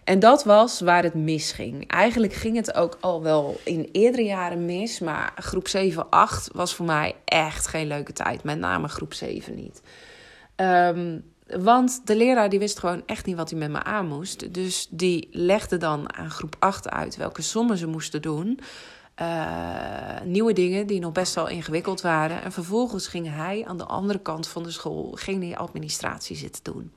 En 0.05 0.19
dat 0.19 0.45
was 0.45 0.81
waar 0.81 1.02
het 1.02 1.14
misging. 1.14 1.90
Eigenlijk 1.90 2.33
ging 2.33 2.57
het 2.57 2.75
ook 2.75 2.99
al 3.00 3.23
wel 3.23 3.61
in 3.64 3.88
eerdere 3.93 4.25
jaren 4.25 4.64
mis. 4.64 5.00
Maar 5.00 5.33
groep 5.37 5.69
7, 5.69 6.11
8 6.11 6.49
was 6.52 6.75
voor 6.75 6.87
mij 6.87 7.14
echt 7.25 7.66
geen 7.66 7.87
leuke 7.87 8.12
tijd. 8.12 8.43
Met 8.43 8.59
name 8.59 8.88
groep 8.88 9.14
7 9.14 9.55
niet. 9.55 9.83
Um, 10.57 11.25
want 11.47 12.00
de 12.05 12.17
leraar 12.17 12.49
die 12.49 12.59
wist 12.59 12.79
gewoon 12.79 13.03
echt 13.07 13.26
niet 13.26 13.37
wat 13.37 13.50
hij 13.50 13.59
met 13.59 13.71
me 13.71 13.83
aan 13.83 14.07
moest. 14.07 14.55
Dus 14.55 14.87
die 14.91 15.29
legde 15.31 15.76
dan 15.76 16.17
aan 16.17 16.31
groep 16.31 16.57
8 16.59 16.88
uit 16.88 17.17
welke 17.17 17.43
sommen 17.43 17.79
ze 17.79 17.87
moesten 17.87 18.23
doen. 18.23 18.61
Uh, 19.21 20.21
nieuwe 20.25 20.53
dingen 20.53 20.87
die 20.87 21.00
nog 21.00 21.12
best 21.12 21.35
wel 21.35 21.49
ingewikkeld 21.49 22.00
waren. 22.00 22.43
En 22.43 22.53
vervolgens 22.53 23.07
ging 23.07 23.31
hij 23.31 23.65
aan 23.67 23.79
de 23.79 23.85
andere 23.85 24.19
kant 24.19 24.49
van 24.49 24.62
de 24.62 24.71
school 24.71 25.12
ging 25.12 25.41
die 25.41 25.57
administratie 25.57 26.37
zitten 26.37 26.65
doen. 26.65 26.93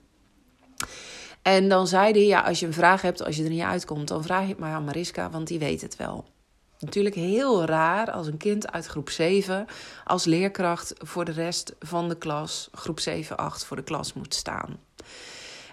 En 1.42 1.70
dan 1.70 1.88
zei 1.88 2.12
hij, 2.12 2.26
ja, 2.26 2.42
als 2.42 2.60
je 2.60 2.66
een 2.66 2.74
vraag 2.74 3.02
hebt, 3.02 3.24
als 3.24 3.36
je 3.36 3.44
er 3.44 3.50
niet 3.50 3.62
uitkomt, 3.62 4.08
dan 4.08 4.24
vraag 4.24 4.42
je 4.42 4.50
het 4.50 4.60
maar 4.60 4.74
aan 4.74 4.84
Mariska, 4.84 5.30
want 5.30 5.48
die 5.48 5.60
weet 5.60 5.82
het 5.82 5.96
wel. 5.96 6.26
Natuurlijk 6.80 7.16
heel 7.16 7.66
raar 7.66 8.12
als 8.12 8.28
een 8.28 8.38
kind 8.38 8.72
uit 8.72 8.86
groep 8.86 9.10
7 9.10 9.66
als 10.06 10.26
leerkracht 10.26 10.94
voor 10.98 11.26
de 11.26 11.32
rest 11.32 11.76
van 11.80 12.10
de 12.10 12.18
klas, 12.18 12.70
groep 12.72 13.00
7, 13.00 13.38
8, 13.38 13.66
voor 13.66 13.78
de 13.78 13.84
klas 13.84 14.14
moet 14.14 14.34
staan. 14.34 14.80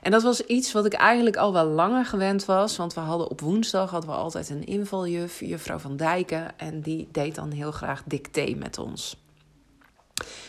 En 0.02 0.10
dat 0.10 0.22
was 0.22 0.40
iets 0.40 0.72
wat 0.72 0.86
ik 0.86 0.92
eigenlijk 0.92 1.36
al 1.36 1.52
wel 1.52 1.66
langer 1.66 2.04
gewend 2.04 2.44
was. 2.44 2.76
Want 2.76 2.94
we 2.94 3.00
hadden 3.00 3.30
op 3.30 3.40
woensdag 3.40 3.90
hadden 3.90 4.10
we 4.10 4.16
altijd 4.16 4.48
een 4.48 4.66
invaljuf, 4.66 5.40
juffrouw 5.40 5.78
van 5.78 5.96
Dijken. 5.96 6.58
En 6.58 6.80
die 6.80 7.08
deed 7.12 7.34
dan 7.34 7.50
heel 7.50 7.72
graag 7.72 8.02
dicté 8.04 8.54
met 8.56 8.78
ons. 8.78 9.25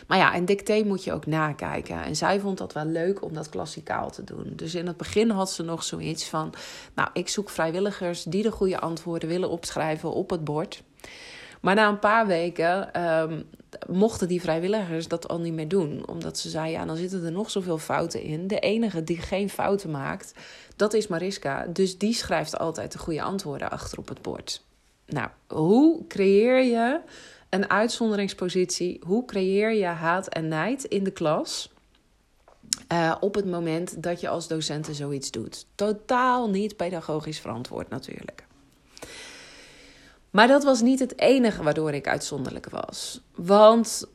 Maar 0.08 0.18
ja, 0.18 0.34
en 0.34 0.46
dicté 0.46 0.84
moet 0.84 1.04
je 1.04 1.14
ook 1.14 1.26
nakijken. 1.26 2.04
En 2.04 2.16
zij 2.16 2.40
vond 2.40 2.58
dat 2.58 2.74
wel 2.74 2.86
leuk 2.86 3.24
om 3.24 3.34
dat 3.34 3.50
klassikaal 3.50 4.12
te 4.12 4.24
doen. 4.24 4.54
Dus 4.56 4.76
in 4.76 4.88
het 4.88 4.98
begin 4.98 5.30
had 5.30 5.52
ze 5.52 5.64
nog 5.64 5.84
zoiets 5.84 6.30
van: 6.30 6.54
Nou, 6.96 7.10
ik 7.14 7.30
zoek 7.30 7.50
vrijwilligers 7.50 8.24
die 8.24 8.44
de 8.44 8.52
goede 8.52 8.80
antwoorden 8.80 9.30
willen 9.30 9.50
opschrijven 9.50 10.14
op 10.14 10.30
het 10.30 10.44
bord. 10.44 10.84
Maar 11.62 11.76
na 11.76 11.88
een 11.88 12.00
paar 12.00 12.28
weken 12.28 13.04
um, 13.04 13.44
mochten 13.88 14.28
die 14.28 14.42
vrijwilligers 14.42 15.08
dat 15.08 15.28
al 15.28 15.40
niet 15.40 15.54
meer 15.54 15.68
doen. 15.68 16.08
Omdat 16.08 16.38
ze 16.38 16.50
zeiden, 16.50 16.80
ja, 16.80 16.86
dan 16.86 16.96
zitten 16.96 17.26
er 17.26 17.32
nog 17.32 17.52
zoveel 17.52 17.78
fouten 17.78 18.22
in. 18.22 18.48
De 18.48 18.60
enige 18.60 19.04
die 19.04 19.18
geen 19.18 19.50
fouten 19.50 19.92
maakt, 19.92 20.34
dat 20.76 20.94
is 20.94 21.08
Mariska. 21.08 21.66
Dus 21.70 21.98
die 21.98 22.14
schrijft 22.14 22.58
altijd 22.58 22.92
de 22.92 22.98
goede 22.98 23.22
antwoorden 23.22 23.70
achter 23.70 23.98
op 23.98 24.08
het 24.08 24.22
bord. 24.22 24.66
Nou, 25.06 25.28
hoe 25.48 26.08
creëer 26.08 26.64
je 26.64 27.00
een 27.50 27.70
uitzonderingspositie. 27.70 29.02
Hoe 29.06 29.26
creëer 29.26 29.74
je 29.74 29.86
haat 29.86 30.28
en 30.28 30.48
nijd 30.48 30.84
in 30.84 31.04
de 31.04 31.12
klas? 31.12 31.72
Uh, 32.92 33.16
op 33.20 33.36
het 33.36 33.46
moment 33.46 34.04
dat 34.04 34.22
je 34.22 34.30
als 34.30 34.48
docenten 34.48 34.96
zoiets 34.96 35.32
doet. 35.32 35.66
Totaal 35.76 36.50
niet 36.50 36.76
pedagogisch 36.76 37.40
verantwoord 37.40 37.90
natuurlijk. 37.90 38.46
Maar 40.30 40.48
dat 40.48 40.64
was 40.64 40.82
niet 40.82 41.00
het 41.00 41.20
enige 41.20 41.64
waardoor 41.64 41.92
ik 41.92 42.08
uitzonderlijk 42.08 42.70
was. 42.70 43.22
Want 43.36 44.08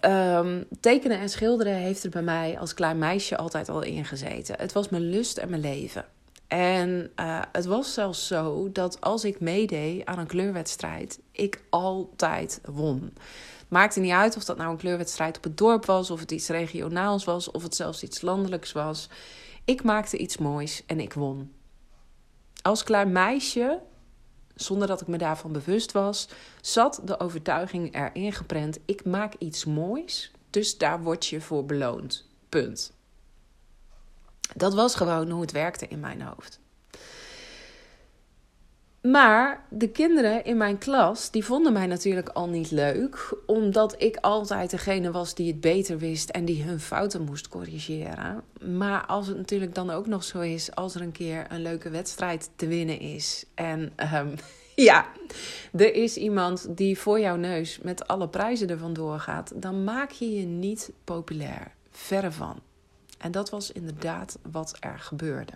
um, 0.00 0.64
tekenen 0.80 1.18
en 1.18 1.28
schilderen 1.28 1.74
heeft 1.74 2.04
er 2.04 2.10
bij 2.10 2.22
mij 2.22 2.58
als 2.58 2.74
klein 2.74 2.98
meisje 2.98 3.36
altijd 3.36 3.68
al 3.68 3.82
ingezeten. 3.82 4.54
Het 4.58 4.72
was 4.72 4.88
mijn 4.88 5.10
lust 5.10 5.38
en 5.38 5.50
mijn 5.50 5.62
leven. 5.62 6.04
En 6.48 7.10
uh, 7.16 7.42
het 7.52 7.66
was 7.66 7.94
zelfs 7.94 8.26
zo 8.26 8.72
dat 8.72 9.00
als 9.00 9.24
ik 9.24 9.40
meedeed 9.40 10.04
aan 10.04 10.18
een 10.18 10.26
kleurwedstrijd, 10.26 11.20
ik 11.32 11.62
altijd 11.70 12.60
won. 12.64 13.12
Maakte 13.68 14.00
niet 14.00 14.12
uit 14.12 14.36
of 14.36 14.44
dat 14.44 14.56
nou 14.56 14.70
een 14.70 14.76
kleurwedstrijd 14.76 15.36
op 15.36 15.44
het 15.44 15.56
dorp 15.56 15.84
was, 15.84 16.10
of 16.10 16.20
het 16.20 16.30
iets 16.30 16.48
regionaals 16.48 17.24
was, 17.24 17.50
of 17.50 17.62
het 17.62 17.74
zelfs 17.74 18.02
iets 18.02 18.20
landelijks 18.20 18.72
was. 18.72 19.08
Ik 19.64 19.82
maakte 19.82 20.16
iets 20.16 20.38
moois 20.38 20.82
en 20.86 21.00
ik 21.00 21.12
won. 21.12 21.52
Als 22.62 22.82
klein 22.82 23.12
meisje, 23.12 23.80
zonder 24.54 24.88
dat 24.88 25.00
ik 25.00 25.06
me 25.06 25.18
daarvan 25.18 25.52
bewust 25.52 25.92
was, 25.92 26.28
zat 26.60 27.00
de 27.04 27.20
overtuiging 27.20 27.94
erin 27.94 28.32
geprent: 28.32 28.78
ik 28.84 29.04
maak 29.04 29.34
iets 29.38 29.64
moois, 29.64 30.32
dus 30.50 30.78
daar 30.78 31.02
word 31.02 31.26
je 31.26 31.40
voor 31.40 31.64
beloond. 31.64 32.26
Punt. 32.48 32.97
Dat 34.56 34.74
was 34.74 34.94
gewoon 34.94 35.30
hoe 35.30 35.40
het 35.40 35.52
werkte 35.52 35.86
in 35.88 36.00
mijn 36.00 36.22
hoofd. 36.22 36.60
Maar 39.02 39.64
de 39.70 39.88
kinderen 39.88 40.44
in 40.44 40.56
mijn 40.56 40.78
klas, 40.78 41.30
die 41.30 41.44
vonden 41.44 41.72
mij 41.72 41.86
natuurlijk 41.86 42.28
al 42.28 42.48
niet 42.48 42.70
leuk, 42.70 43.34
omdat 43.46 44.02
ik 44.02 44.16
altijd 44.16 44.70
degene 44.70 45.10
was 45.10 45.34
die 45.34 45.46
het 45.46 45.60
beter 45.60 45.98
wist 45.98 46.30
en 46.30 46.44
die 46.44 46.62
hun 46.62 46.80
fouten 46.80 47.22
moest 47.22 47.48
corrigeren. 47.48 48.42
Maar 48.60 49.06
als 49.06 49.26
het 49.26 49.36
natuurlijk 49.36 49.74
dan 49.74 49.90
ook 49.90 50.06
nog 50.06 50.24
zo 50.24 50.40
is, 50.40 50.74
als 50.74 50.94
er 50.94 51.00
een 51.00 51.12
keer 51.12 51.46
een 51.48 51.62
leuke 51.62 51.90
wedstrijd 51.90 52.50
te 52.56 52.66
winnen 52.66 53.00
is 53.00 53.44
en 53.54 53.92
um, 54.14 54.34
ja, 54.88 55.06
er 55.72 55.94
is 55.94 56.16
iemand 56.16 56.76
die 56.76 56.98
voor 56.98 57.20
jouw 57.20 57.36
neus 57.36 57.78
met 57.82 58.08
alle 58.08 58.28
prijzen 58.28 58.70
ervan 58.70 58.92
doorgaat, 58.92 59.52
dan 59.54 59.84
maak 59.84 60.10
je 60.10 60.34
je 60.34 60.46
niet 60.46 60.90
populair. 61.04 61.72
Verre 61.90 62.32
van. 62.32 62.67
En 63.18 63.30
dat 63.30 63.50
was 63.50 63.72
inderdaad 63.72 64.38
wat 64.50 64.76
er 64.80 64.98
gebeurde. 64.98 65.52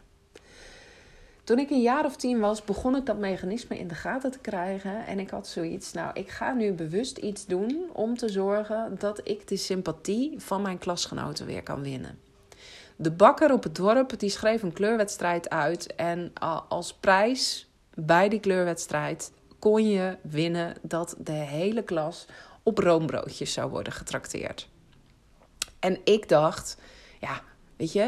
Toen 1.44 1.58
ik 1.58 1.70
een 1.70 1.82
jaar 1.82 2.04
of 2.04 2.16
tien 2.16 2.40
was, 2.40 2.64
begon 2.64 2.96
ik 2.96 3.06
dat 3.06 3.18
mechanisme 3.18 3.78
in 3.78 3.88
de 3.88 3.94
gaten 3.94 4.30
te 4.30 4.38
krijgen. 4.38 5.06
En 5.06 5.18
ik 5.18 5.30
had 5.30 5.46
zoiets, 5.46 5.92
nou, 5.92 6.10
ik 6.14 6.30
ga 6.30 6.52
nu 6.52 6.72
bewust 6.72 7.18
iets 7.18 7.46
doen 7.46 7.86
om 7.92 8.16
te 8.16 8.28
zorgen 8.28 8.96
dat 8.98 9.20
ik 9.24 9.48
de 9.48 9.56
sympathie 9.56 10.34
van 10.40 10.62
mijn 10.62 10.78
klasgenoten 10.78 11.46
weer 11.46 11.62
kan 11.62 11.82
winnen. 11.82 12.18
De 12.96 13.10
bakker 13.10 13.52
op 13.52 13.62
het 13.62 13.74
dorp 13.74 14.18
die 14.18 14.30
schreef 14.30 14.62
een 14.62 14.72
kleurwedstrijd 14.72 15.50
uit. 15.50 15.94
En 15.94 16.32
als 16.68 16.94
prijs 16.94 17.70
bij 17.94 18.28
die 18.28 18.40
kleurwedstrijd 18.40 19.32
kon 19.58 19.88
je 19.88 20.16
winnen 20.22 20.74
dat 20.82 21.14
de 21.18 21.32
hele 21.32 21.82
klas 21.82 22.26
op 22.62 22.78
roombroodjes 22.78 23.52
zou 23.52 23.70
worden 23.70 23.92
getrakteerd. 23.92 24.68
En 25.78 25.98
ik 26.04 26.28
dacht, 26.28 26.76
ja, 27.20 27.40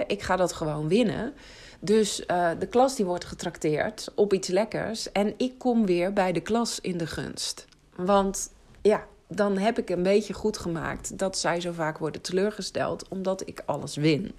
Ik 0.06 0.22
ga 0.22 0.36
dat 0.36 0.52
gewoon 0.52 0.88
winnen. 0.88 1.34
Dus 1.80 2.20
uh, 2.20 2.50
de 2.58 2.66
klas 2.66 2.96
die 2.96 3.04
wordt 3.04 3.24
getrakteerd 3.24 4.12
op 4.14 4.32
iets 4.32 4.48
lekkers. 4.48 5.12
En 5.12 5.34
ik 5.36 5.58
kom 5.58 5.86
weer 5.86 6.12
bij 6.12 6.32
de 6.32 6.40
klas 6.40 6.80
in 6.80 6.98
de 6.98 7.06
gunst. 7.06 7.66
Want 7.96 8.52
ja, 8.82 9.04
dan 9.28 9.58
heb 9.58 9.78
ik 9.78 9.90
een 9.90 10.02
beetje 10.02 10.32
goed 10.32 10.58
gemaakt 10.58 11.18
dat 11.18 11.38
zij 11.38 11.60
zo 11.60 11.72
vaak 11.72 11.98
worden 11.98 12.20
teleurgesteld, 12.20 13.08
omdat 13.08 13.48
ik 13.48 13.62
alles 13.66 13.96
win. 13.96 14.34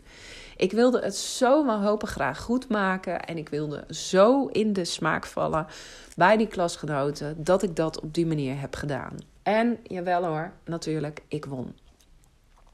Ik 0.58 0.72
wilde 0.72 1.00
het 1.00 1.16
zo 1.16 1.66
wanhopig 1.66 2.10
graag 2.10 2.40
goed 2.40 2.70
maken 2.70 3.22
en 3.22 3.38
ik 3.38 3.50
wilde 3.50 3.84
zo 3.90 4.46
in 4.46 4.74
de 4.74 4.86
smaak 4.86 5.26
vallen 5.26 5.68
bij 6.16 6.38
die 6.38 6.48
klasgenoten 6.48 7.44
dat 7.44 7.64
ik 7.64 7.76
dat 7.76 8.02
op 8.02 8.14
die 8.14 8.26
manier 8.26 8.60
heb 8.60 8.76
gedaan. 8.76 9.16
En 9.44 9.78
jawel 9.84 10.26
hoor, 10.26 10.52
natuurlijk, 10.66 11.22
ik 11.28 11.46
won. 11.46 11.76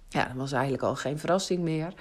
Ja, 0.09 0.25
dat 0.25 0.35
was 0.35 0.51
eigenlijk 0.51 0.83
al 0.83 0.95
geen 0.95 1.19
verrassing 1.19 1.59
meer. 1.61 1.93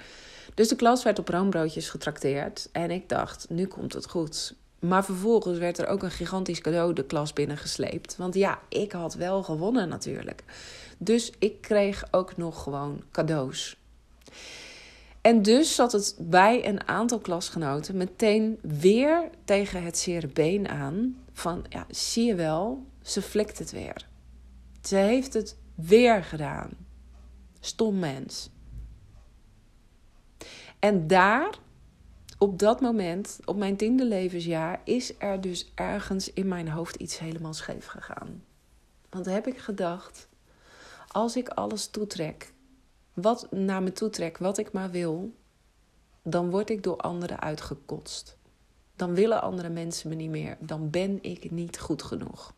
Dus 0.53 0.67
de 0.67 0.75
klas 0.75 1.03
werd 1.03 1.19
op 1.19 1.27
roombroodjes 1.27 1.89
getrakteerd 1.89 2.69
en 2.71 2.91
ik 2.91 3.09
dacht, 3.09 3.45
nu 3.49 3.65
komt 3.65 3.93
het 3.93 4.09
goed. 4.09 4.55
Maar 4.79 5.05
vervolgens 5.05 5.57
werd 5.57 5.77
er 5.77 5.87
ook 5.87 6.03
een 6.03 6.11
gigantisch 6.11 6.61
cadeau 6.61 6.93
de 6.93 7.05
klas 7.05 7.33
binnengesleept. 7.33 8.17
Want 8.17 8.35
ja, 8.35 8.59
ik 8.69 8.91
had 8.91 9.13
wel 9.13 9.43
gewonnen 9.43 9.89
natuurlijk. 9.89 10.43
Dus 10.97 11.31
ik 11.39 11.61
kreeg 11.61 12.07
ook 12.11 12.37
nog 12.37 12.63
gewoon 12.63 13.03
cadeaus. 13.11 13.77
En 15.21 15.41
dus 15.41 15.75
zat 15.75 15.91
het 15.91 16.15
bij 16.19 16.67
een 16.67 16.87
aantal 16.87 17.19
klasgenoten 17.19 17.97
meteen 17.97 18.59
weer 18.61 19.29
tegen 19.45 19.83
het 19.83 19.97
zere 19.97 20.27
been 20.27 20.69
aan. 20.69 21.17
Van 21.33 21.65
ja, 21.69 21.85
zie 21.89 22.25
je 22.25 22.35
wel, 22.35 22.85
ze 23.01 23.21
flikt 23.21 23.59
het 23.59 23.71
weer. 23.71 24.07
Ze 24.81 24.95
heeft 24.95 25.33
het 25.33 25.57
weer 25.75 26.23
gedaan. 26.23 26.69
Stom 27.59 27.99
mens. 27.99 28.49
En 30.81 31.07
daar, 31.07 31.59
op 32.37 32.59
dat 32.59 32.81
moment, 32.81 33.39
op 33.45 33.57
mijn 33.57 33.77
tiende 33.77 34.05
levensjaar, 34.05 34.81
is 34.83 35.13
er 35.17 35.41
dus 35.41 35.71
ergens 35.75 36.33
in 36.33 36.47
mijn 36.47 36.69
hoofd 36.69 36.95
iets 36.95 37.19
helemaal 37.19 37.53
scheef 37.53 37.85
gegaan. 37.85 38.43
Want 39.09 39.25
heb 39.25 39.47
ik 39.47 39.57
gedacht, 39.57 40.27
als 41.07 41.35
ik 41.35 41.49
alles 41.49 41.87
toetrek, 41.87 42.53
wat 43.13 43.51
naar 43.51 43.83
me 43.83 43.91
toetrek, 43.91 44.37
wat 44.37 44.57
ik 44.57 44.71
maar 44.71 44.91
wil, 44.91 45.33
dan 46.23 46.49
word 46.49 46.69
ik 46.69 46.83
door 46.83 46.97
anderen 46.97 47.39
uitgekotst. 47.39 48.37
Dan 48.95 49.13
willen 49.13 49.41
andere 49.41 49.69
mensen 49.69 50.09
me 50.09 50.15
niet 50.15 50.29
meer. 50.29 50.57
Dan 50.59 50.89
ben 50.89 51.23
ik 51.23 51.51
niet 51.51 51.79
goed 51.79 52.03
genoeg. 52.03 52.53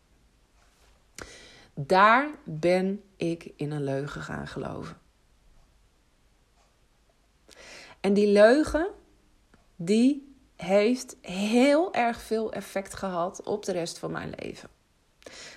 Daar 1.74 2.30
ben 2.44 3.02
ik 3.16 3.52
in 3.56 3.70
een 3.70 3.84
leugen 3.84 4.22
gaan 4.22 4.46
geloven. 4.46 4.96
En 8.04 8.14
die 8.14 8.26
leugen, 8.26 8.86
die 9.76 10.34
heeft 10.56 11.16
heel 11.20 11.94
erg 11.94 12.20
veel 12.20 12.52
effect 12.52 12.94
gehad 12.94 13.42
op 13.42 13.64
de 13.64 13.72
rest 13.72 13.98
van 13.98 14.10
mijn 14.10 14.32
leven. 14.36 14.68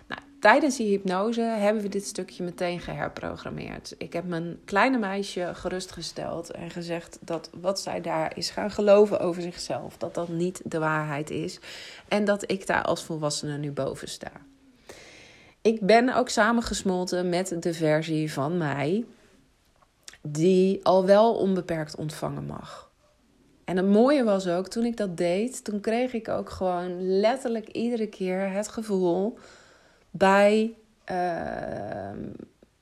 Nou, 0.08 0.22
tijdens 0.40 0.78
die 0.78 0.88
hypnose 0.90 1.42
hebben 1.42 1.84
we 1.84 1.90
dit 1.90 2.06
stukje 2.06 2.44
meteen 2.44 2.80
geherprogrammeerd. 2.80 3.96
Ik 3.98 4.14
heb 4.14 4.26
mijn 4.26 4.60
kleine 4.66 4.98
meisje 4.98 5.52
gerustgesteld 5.54 6.52
en 6.52 6.70
gezegd 6.70 7.18
dat 7.22 7.50
wat 7.62 7.80
zij 7.80 8.02
daar 8.02 8.38
is 8.38 8.50
gaan 8.50 8.72
geloven 8.72 9.20
over 9.20 9.42
zichzelf, 9.42 9.98
dat 9.98 10.14
dat 10.14 10.30
niet 10.30 10.62
de 10.64 10.80
waarheid 10.80 11.30
is 11.30 11.60
en 12.08 12.26
dat 12.26 12.52
ik 12.52 12.68
daar 12.68 12.84
als 12.84 13.04
volwassene 13.04 13.58
nu 13.58 13.72
boven 13.72 14.08
sta. 14.08 14.32
Ik 15.62 15.82
ben 15.82 16.16
ook 16.16 16.30
samengesmolten 16.30 17.30
met 17.30 17.56
de 17.60 17.74
versie 17.74 18.34
van 18.34 18.58
mij 18.58 19.06
die 20.32 20.80
al 20.86 21.06
wel 21.06 21.36
onbeperkt 21.36 21.96
ontvangen 21.96 22.46
mag. 22.46 22.92
En 23.64 23.78
het 23.78 23.88
mooie 23.88 24.24
was 24.24 24.48
ook, 24.48 24.68
toen 24.68 24.86
ik 24.86 24.98
dat 24.98 25.18
deed, 25.18 25.64
toen 25.64 25.80
kreeg 25.80 26.14
ik 26.14 26.28
ook 26.28 26.50
gewoon 26.50 27.20
letterlijk 27.20 27.68
iedere 27.68 28.08
keer 28.08 28.52
het 28.52 28.68
gevoel 28.68 29.38
bij, 30.12 30.74
uh, 31.12 32.10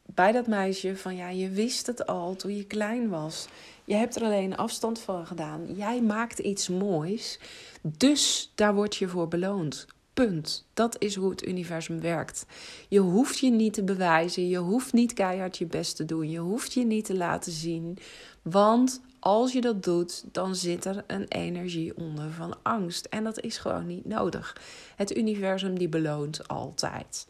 bij 0.05 0.31
dat 0.31 0.47
meisje 0.47 0.97
van 0.97 1.15
ja, 1.15 1.29
je 1.29 1.49
wist 1.49 1.87
het 1.87 2.07
al 2.07 2.35
toen 2.35 2.55
je 2.55 2.65
klein 2.65 3.09
was. 3.09 3.47
Je 3.83 3.95
hebt 3.95 4.15
er 4.15 4.23
alleen 4.23 4.57
afstand 4.57 4.99
van 4.99 5.25
gedaan. 5.25 5.73
Jij 5.75 6.01
maakt 6.01 6.39
iets 6.39 6.69
moois, 6.69 7.39
dus 7.81 8.51
daar 8.55 8.73
word 8.73 8.95
je 8.95 9.07
voor 9.07 9.27
beloond. 9.27 9.85
Punt. 10.15 10.65
Dat 10.73 10.95
is 10.99 11.15
hoe 11.15 11.29
het 11.29 11.47
universum 11.47 12.01
werkt. 12.01 12.45
Je 12.87 12.99
hoeft 12.99 13.39
je 13.39 13.49
niet 13.49 13.73
te 13.73 13.83
bewijzen. 13.83 14.47
Je 14.47 14.57
hoeft 14.57 14.93
niet 14.93 15.13
keihard 15.13 15.57
je 15.57 15.65
best 15.65 15.95
te 15.95 16.05
doen. 16.05 16.29
Je 16.29 16.39
hoeft 16.39 16.73
je 16.73 16.85
niet 16.85 17.05
te 17.05 17.15
laten 17.15 17.51
zien. 17.51 17.97
Want 18.41 19.01
als 19.19 19.53
je 19.53 19.61
dat 19.61 19.83
doet, 19.83 20.23
dan 20.31 20.55
zit 20.55 20.85
er 20.85 21.03
een 21.07 21.25
energie 21.27 21.97
onder 21.97 22.31
van 22.31 22.55
angst. 22.61 23.05
En 23.05 23.23
dat 23.23 23.39
is 23.39 23.57
gewoon 23.57 23.87
niet 23.87 24.05
nodig. 24.05 24.57
Het 24.95 25.17
universum 25.17 25.77
die 25.77 25.89
beloont 25.89 26.47
altijd. 26.47 27.27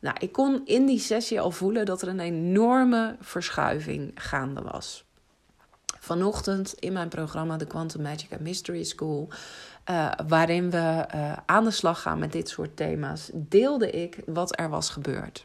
Nou, 0.00 0.16
ik 0.20 0.32
kon 0.32 0.66
in 0.66 0.86
die 0.86 0.98
sessie 0.98 1.40
al 1.40 1.50
voelen 1.50 1.86
dat 1.86 2.02
er 2.02 2.08
een 2.08 2.20
enorme 2.20 3.16
verschuiving 3.20 4.12
gaande 4.14 4.62
was. 4.62 5.04
Vanochtend 6.00 6.74
in 6.74 6.92
mijn 6.92 7.08
programma 7.08 7.56
The 7.56 7.66
Quantum 7.66 8.02
Magic 8.02 8.32
and 8.32 8.40
Mystery 8.40 8.84
School 8.84 9.28
uh, 9.90 10.12
waarin 10.26 10.70
we 10.70 11.06
uh, 11.14 11.32
aan 11.46 11.64
de 11.64 11.70
slag 11.70 12.02
gaan 12.02 12.18
met 12.18 12.32
dit 12.32 12.48
soort 12.48 12.76
thema's, 12.76 13.30
deelde 13.32 13.90
ik 13.90 14.18
wat 14.26 14.58
er 14.58 14.68
was 14.68 14.90
gebeurd. 14.90 15.44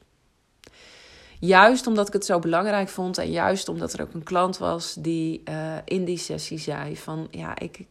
Juist 1.40 1.88
omdat 1.88 2.08
ik 2.08 2.14
het 2.14 2.26
zo 2.26 2.40
belangrijk 2.40 2.90
vond 2.90 3.18
en 3.18 3.32
juist 3.32 3.70
omdat 3.70 3.94
er 3.94 4.02
ook 4.02 4.14
een 4.14 4.24
klant 4.24 4.58
was 4.58 4.94
die 4.94 5.42
uh, 5.50 5.76
in 5.86 6.06
die 6.06 6.18
sessie 6.18 6.58
zei 6.58 6.98
van 6.98 7.28
ja, 7.32 7.60
ik, 7.60 7.86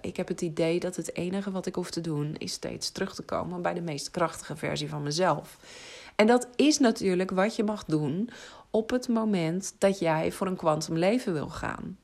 ik 0.00 0.16
heb 0.16 0.28
het 0.28 0.40
idee 0.40 0.80
dat 0.80 0.96
het 0.96 1.16
enige 1.16 1.50
wat 1.50 1.66
ik 1.66 1.74
hoef 1.74 1.90
te 1.90 2.00
doen 2.00 2.34
is 2.38 2.52
steeds 2.52 2.90
terug 2.90 3.14
te 3.14 3.22
komen 3.22 3.62
bij 3.62 3.74
de 3.74 3.80
meest 3.80 4.10
krachtige 4.10 4.56
versie 4.56 4.88
van 4.88 5.02
mezelf. 5.02 5.58
En 6.16 6.26
dat 6.26 6.48
is 6.56 6.78
natuurlijk 6.78 7.30
wat 7.30 7.56
je 7.56 7.64
mag 7.64 7.84
doen 7.84 8.30
op 8.72 8.90
het 8.90 9.08
moment 9.08 9.74
dat 9.78 9.98
jij 9.98 10.32
voor 10.32 10.46
een 10.46 10.56
kwantum 10.56 10.96
leven 10.96 11.32
wil 11.32 11.48
gaan. 11.48 11.98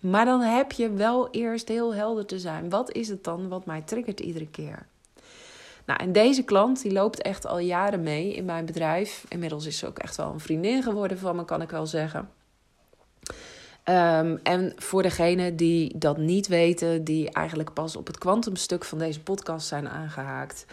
Maar 0.00 0.24
dan 0.24 0.40
heb 0.40 0.72
je 0.72 0.90
wel 0.90 1.30
eerst 1.30 1.68
heel 1.68 1.94
helder 1.94 2.26
te 2.26 2.38
zijn. 2.38 2.70
Wat 2.70 2.92
is 2.92 3.08
het 3.08 3.24
dan 3.24 3.48
wat 3.48 3.66
mij 3.66 3.80
triggert 3.80 4.20
iedere 4.20 4.48
keer? 4.48 4.86
Nou, 5.86 6.00
en 6.00 6.12
deze 6.12 6.42
klant 6.42 6.82
die 6.82 6.92
loopt 6.92 7.22
echt 7.22 7.46
al 7.46 7.58
jaren 7.58 8.02
mee 8.02 8.34
in 8.34 8.44
mijn 8.44 8.64
bedrijf. 8.64 9.24
Inmiddels 9.28 9.66
is 9.66 9.78
ze 9.78 9.86
ook 9.86 9.98
echt 9.98 10.16
wel 10.16 10.32
een 10.32 10.40
vriendin 10.40 10.82
geworden 10.82 11.18
van 11.18 11.36
me, 11.36 11.44
kan 11.44 11.62
ik 11.62 11.70
wel 11.70 11.86
zeggen. 11.86 12.30
Um, 13.84 14.40
en 14.42 14.72
voor 14.76 15.02
degenen 15.02 15.56
die 15.56 15.98
dat 15.98 16.16
niet 16.16 16.46
weten, 16.46 17.04
die 17.04 17.30
eigenlijk 17.30 17.72
pas 17.72 17.96
op 17.96 18.06
het 18.06 18.18
kwantumstuk 18.18 18.84
van 18.84 18.98
deze 18.98 19.20
podcast 19.20 19.66
zijn 19.66 19.88
aangehaakt. 19.88 20.66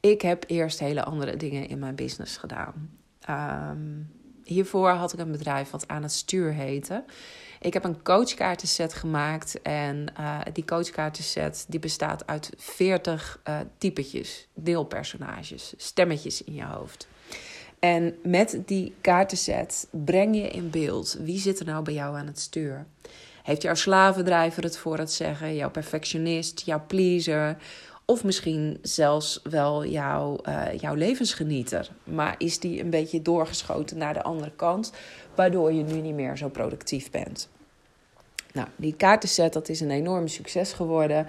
Ik 0.00 0.22
heb 0.22 0.44
eerst 0.46 0.78
hele 0.78 1.04
andere 1.04 1.36
dingen 1.36 1.68
in 1.68 1.78
mijn 1.78 1.94
business 1.94 2.36
gedaan. 2.36 2.98
Um, 3.30 4.10
hiervoor 4.46 4.90
had 4.90 5.12
ik 5.12 5.18
een 5.18 5.32
bedrijf 5.32 5.70
wat 5.70 5.88
aan 5.88 6.02
het 6.02 6.12
stuur 6.12 6.52
heette. 6.52 7.04
Ik 7.60 7.72
heb 7.72 7.84
een 7.84 8.02
coachkaartenset 8.02 8.94
gemaakt 8.94 9.62
en 9.62 10.06
uh, 10.20 10.40
die 10.52 10.64
coachkaartenset 10.64 11.64
die 11.68 11.80
bestaat 11.80 12.26
uit 12.26 12.50
40 12.56 13.40
uh, 13.48 13.60
eh, 13.60 13.66
typetjes, 13.78 14.48
deelpersonages, 14.54 15.74
stemmetjes 15.76 16.44
in 16.44 16.54
je 16.54 16.64
hoofd. 16.64 17.08
En 17.78 18.16
met 18.22 18.58
die 18.66 18.94
kaartenset 19.00 19.88
breng 19.90 20.36
je 20.36 20.48
in 20.48 20.70
beeld 20.70 21.16
wie 21.20 21.38
zit 21.38 21.58
er 21.58 21.66
nou 21.66 21.84
bij 21.84 21.94
jou 21.94 22.16
aan 22.16 22.26
het 22.26 22.40
stuur. 22.40 22.86
Heeft 23.42 23.62
jouw 23.62 23.74
slavendrijver 23.74 24.62
het 24.62 24.78
voor 24.78 24.98
het 24.98 25.12
zeggen, 25.12 25.54
jouw 25.54 25.70
perfectionist, 25.70 26.62
jouw 26.64 26.82
pleaser 26.86 27.56
of 28.06 28.24
misschien 28.24 28.78
zelfs 28.82 29.40
wel 29.42 29.86
jouw, 29.86 30.38
uh, 30.48 30.64
jouw 30.78 30.94
levensgenieter. 30.94 31.88
Maar 32.04 32.34
is 32.38 32.58
die 32.58 32.80
een 32.80 32.90
beetje 32.90 33.22
doorgeschoten 33.22 33.98
naar 33.98 34.14
de 34.14 34.22
andere 34.22 34.52
kant, 34.56 34.92
waardoor 35.34 35.72
je 35.72 35.82
nu 35.82 36.00
niet 36.00 36.14
meer 36.14 36.36
zo 36.36 36.48
productief 36.48 37.10
bent. 37.10 37.48
Nou, 38.52 38.68
die 38.76 38.94
kaartenset, 38.96 39.52
dat 39.52 39.68
is 39.68 39.80
een 39.80 39.90
enorm 39.90 40.28
succes 40.28 40.72
geworden. 40.72 41.26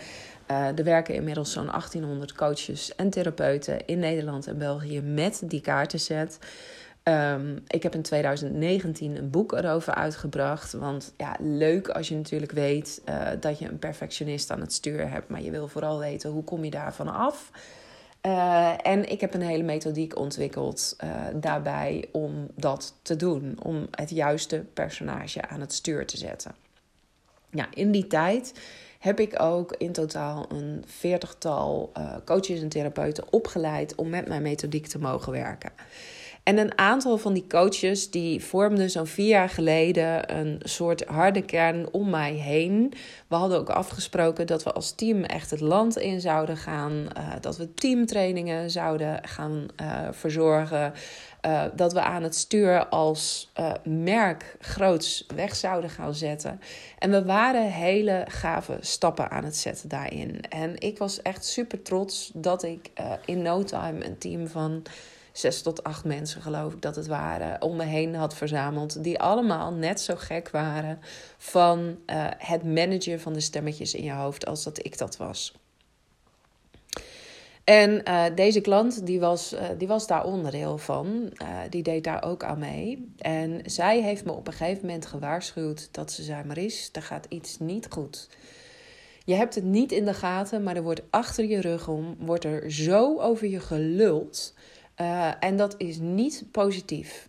Uh, 0.52 0.78
er 0.78 0.84
werken 0.84 1.16
inmiddels 1.16 1.52
zo'n 1.52 1.66
1800 1.66 2.34
coaches 2.34 2.96
en 2.96 3.10
therapeuten 3.10 3.86
in 3.86 4.00
Nederland 4.00 4.48
en 4.48 4.58
België 4.58 5.02
met 5.02 5.42
die 5.46 5.62
kaartenset. 5.62 6.40
Um, 7.08 7.63
ik 7.67 7.84
heb 7.84 7.96
in 7.96 8.02
2019 8.02 9.17
een 9.17 9.30
boek 9.30 9.52
erover 9.52 9.93
uitgebracht. 9.93 10.74
Want 10.74 11.13
ja, 11.17 11.36
leuk 11.39 11.89
als 11.89 12.08
je 12.08 12.15
natuurlijk 12.15 12.52
weet 12.52 13.02
uh, 13.10 13.28
dat 13.39 13.60
je 13.60 13.67
een 13.67 13.80
perfectionist 13.80 14.52
aan 14.52 14.60
het 14.60 14.74
stuur 14.74 15.10
hebt. 15.10 15.30
Maar 15.30 15.41
je 15.41 15.52
wil 15.52 15.67
vooral 15.67 16.00
weten 16.00 16.30
hoe 16.30 16.43
kom 16.43 16.63
je 16.63 16.70
daarvan 16.70 17.13
af. 17.13 17.52
Uh, 18.26 18.74
en 18.82 19.10
ik 19.10 19.22
heb 19.22 19.34
een 19.34 19.41
hele 19.41 19.63
methodiek 19.63 20.17
ontwikkeld 20.17 20.96
uh, 21.04 21.10
daarbij 21.36 22.06
om 22.12 22.48
dat 22.56 22.93
te 23.02 23.15
doen. 23.15 23.58
Om 23.62 23.88
het 23.91 24.10
juiste 24.10 24.65
personage 24.74 25.48
aan 25.48 25.62
het 25.62 25.74
stuur 25.74 26.06
te 26.06 26.17
zetten. 26.17 26.56
Ja, 27.50 27.67
in 27.74 27.91
die 27.91 28.08
tijd 28.08 28.54
heb 29.00 29.20
ik 29.20 29.41
ook 29.41 29.76
in 29.78 29.91
totaal 29.91 30.46
een 30.50 30.84
veertigtal 30.86 31.91
coaches 32.26 32.62
en 32.62 32.70
therapeuten 32.70 33.34
opgeleid 33.34 33.96
om 33.96 34.10
met 34.10 34.28
mijn 34.28 34.41
methodiek 34.41 34.88
te 34.88 35.00
mogen 35.00 35.32
werken. 35.32 35.72
En 36.48 36.58
een 36.58 36.78
aantal 36.78 37.18
van 37.18 37.34
die 37.34 37.48
coaches 37.48 38.10
die 38.10 38.44
vormden 38.44 38.90
zo'n 38.90 39.08
vier 39.08 39.28
jaar 39.28 39.50
geleden 39.50 40.38
een 40.38 40.60
soort 40.64 41.06
harde 41.06 41.42
kern 41.42 41.92
om 41.92 42.10
mij 42.10 42.34
heen. 42.34 42.94
We 43.28 43.36
hadden 43.36 43.58
ook 43.60 43.70
afgesproken 43.70 44.48
dat 44.48 44.64
we 44.64 44.72
als 44.72 44.92
team 44.92 45.24
echt 45.24 45.52
het 45.52 45.60
land 45.60 45.98
in 45.98 46.22
zouden 46.22 46.58
gaan. 46.58 46.92
Uh, 46.92 47.34
dat 47.42 47.58
we 47.58 47.74
teamtrainingen 47.74 48.72
zouden 48.72 49.20
gaan 49.28 49.66
uh, 49.82 50.08
verzorgen. 50.12 50.94
Uh, 51.46 51.64
dat 51.76 51.94
we 51.94 52.02
aan 52.02 52.24
het 52.24 52.36
stuur 52.36 52.86
als 52.86 53.52
merk 53.84 54.56
groots 54.60 55.26
weg 55.36 55.56
zouden 55.56 55.90
gaan 55.90 56.14
zetten. 56.14 56.62
En 57.00 57.12
we 57.12 57.24
waren 57.24 57.72
hele 57.72 58.26
gave 58.28 58.78
stappen 58.80 59.32
aan 59.32 59.44
het 59.44 59.58
zetten 59.58 59.90
daarin. 59.90 60.42
En 60.50 60.80
ik 60.80 60.98
was 60.98 61.22
echt 61.22 61.46
super 61.46 61.82
trots 61.82 62.32
dat 62.34 62.64
ik 62.64 62.92
in 63.26 63.42
no 63.42 63.64
time 63.64 64.06
een 64.06 64.18
team 64.18 64.48
van 64.48 64.84
zes 65.38 65.62
tot 65.62 65.84
acht 65.84 66.06
mensen, 66.06 66.41
geloof 66.41 66.73
ik 66.73 66.82
dat 66.82 66.95
het 66.95 67.08
waren, 67.08 67.62
om 67.62 67.76
me 67.76 67.84
heen 67.84 68.15
had 68.15 68.36
verzameld. 68.36 69.04
Die 69.04 69.19
allemaal 69.19 69.73
net 69.73 70.02
zo 70.02 70.13
gek 70.15 70.50
waren 70.50 71.00
van 71.38 71.80
uh, 71.80 72.28
het 72.38 72.63
managen 72.63 73.19
van 73.19 73.34
de 73.34 73.39
stemmetjes 73.39 73.93
in 73.93 74.04
je 74.04 74.12
hoofd 74.12 74.45
als 74.45 74.63
dat 74.63 74.86
ik 74.86 74.97
dat 74.97 75.17
was. 75.17 75.54
En 77.63 78.02
uh, 78.08 78.26
deze 78.36 78.62
klant, 78.62 79.06
die 79.06 79.19
was, 79.19 79.54
uh, 79.54 79.62
die 79.78 79.88
was 79.88 80.08
daar 80.08 80.26
onderdeel 80.26 80.78
van. 80.78 81.34
die 81.69 81.84
deed 81.84 82.04
daar 82.04 82.23
ook 82.23 82.43
aan 82.43 82.60
mee. 82.60 83.13
En 83.17 83.62
zij 83.65 84.02
heeft 84.02 84.26
me 84.26 84.32
op 84.32 84.47
een 84.47 84.54
gegeven 84.54 84.86
moment 84.86 85.06
gewaarschuwd 85.06 85.89
dat 85.91 86.12
ze 86.12 86.23
zei: 86.23 86.43
Maries, 86.43 86.89
er 86.93 87.02
gaat 87.02 87.26
iets 87.30 87.60
niet 87.60 87.88
goed. 87.89 88.30
Je 89.26 89.34
hebt 89.34 89.56
het 89.56 89.63
niet 89.63 89.91
in 89.91 90.06
de 90.06 90.13
gaten, 90.13 90.63
maar 90.63 90.76
er 90.76 90.84
wordt 90.84 91.02
achter 91.10 91.45
je 91.45 91.62
rug 91.62 91.88
om, 91.88 92.15
wordt 92.19 92.43
er 92.43 92.71
zo 92.71 93.19
over 93.19 93.47
je 93.47 93.60
geluld. 93.60 94.54
Uh, 95.02 95.32
en 95.40 95.58
dat 95.58 95.76
is 95.78 95.98
niet 96.00 96.44
positief. 96.52 97.28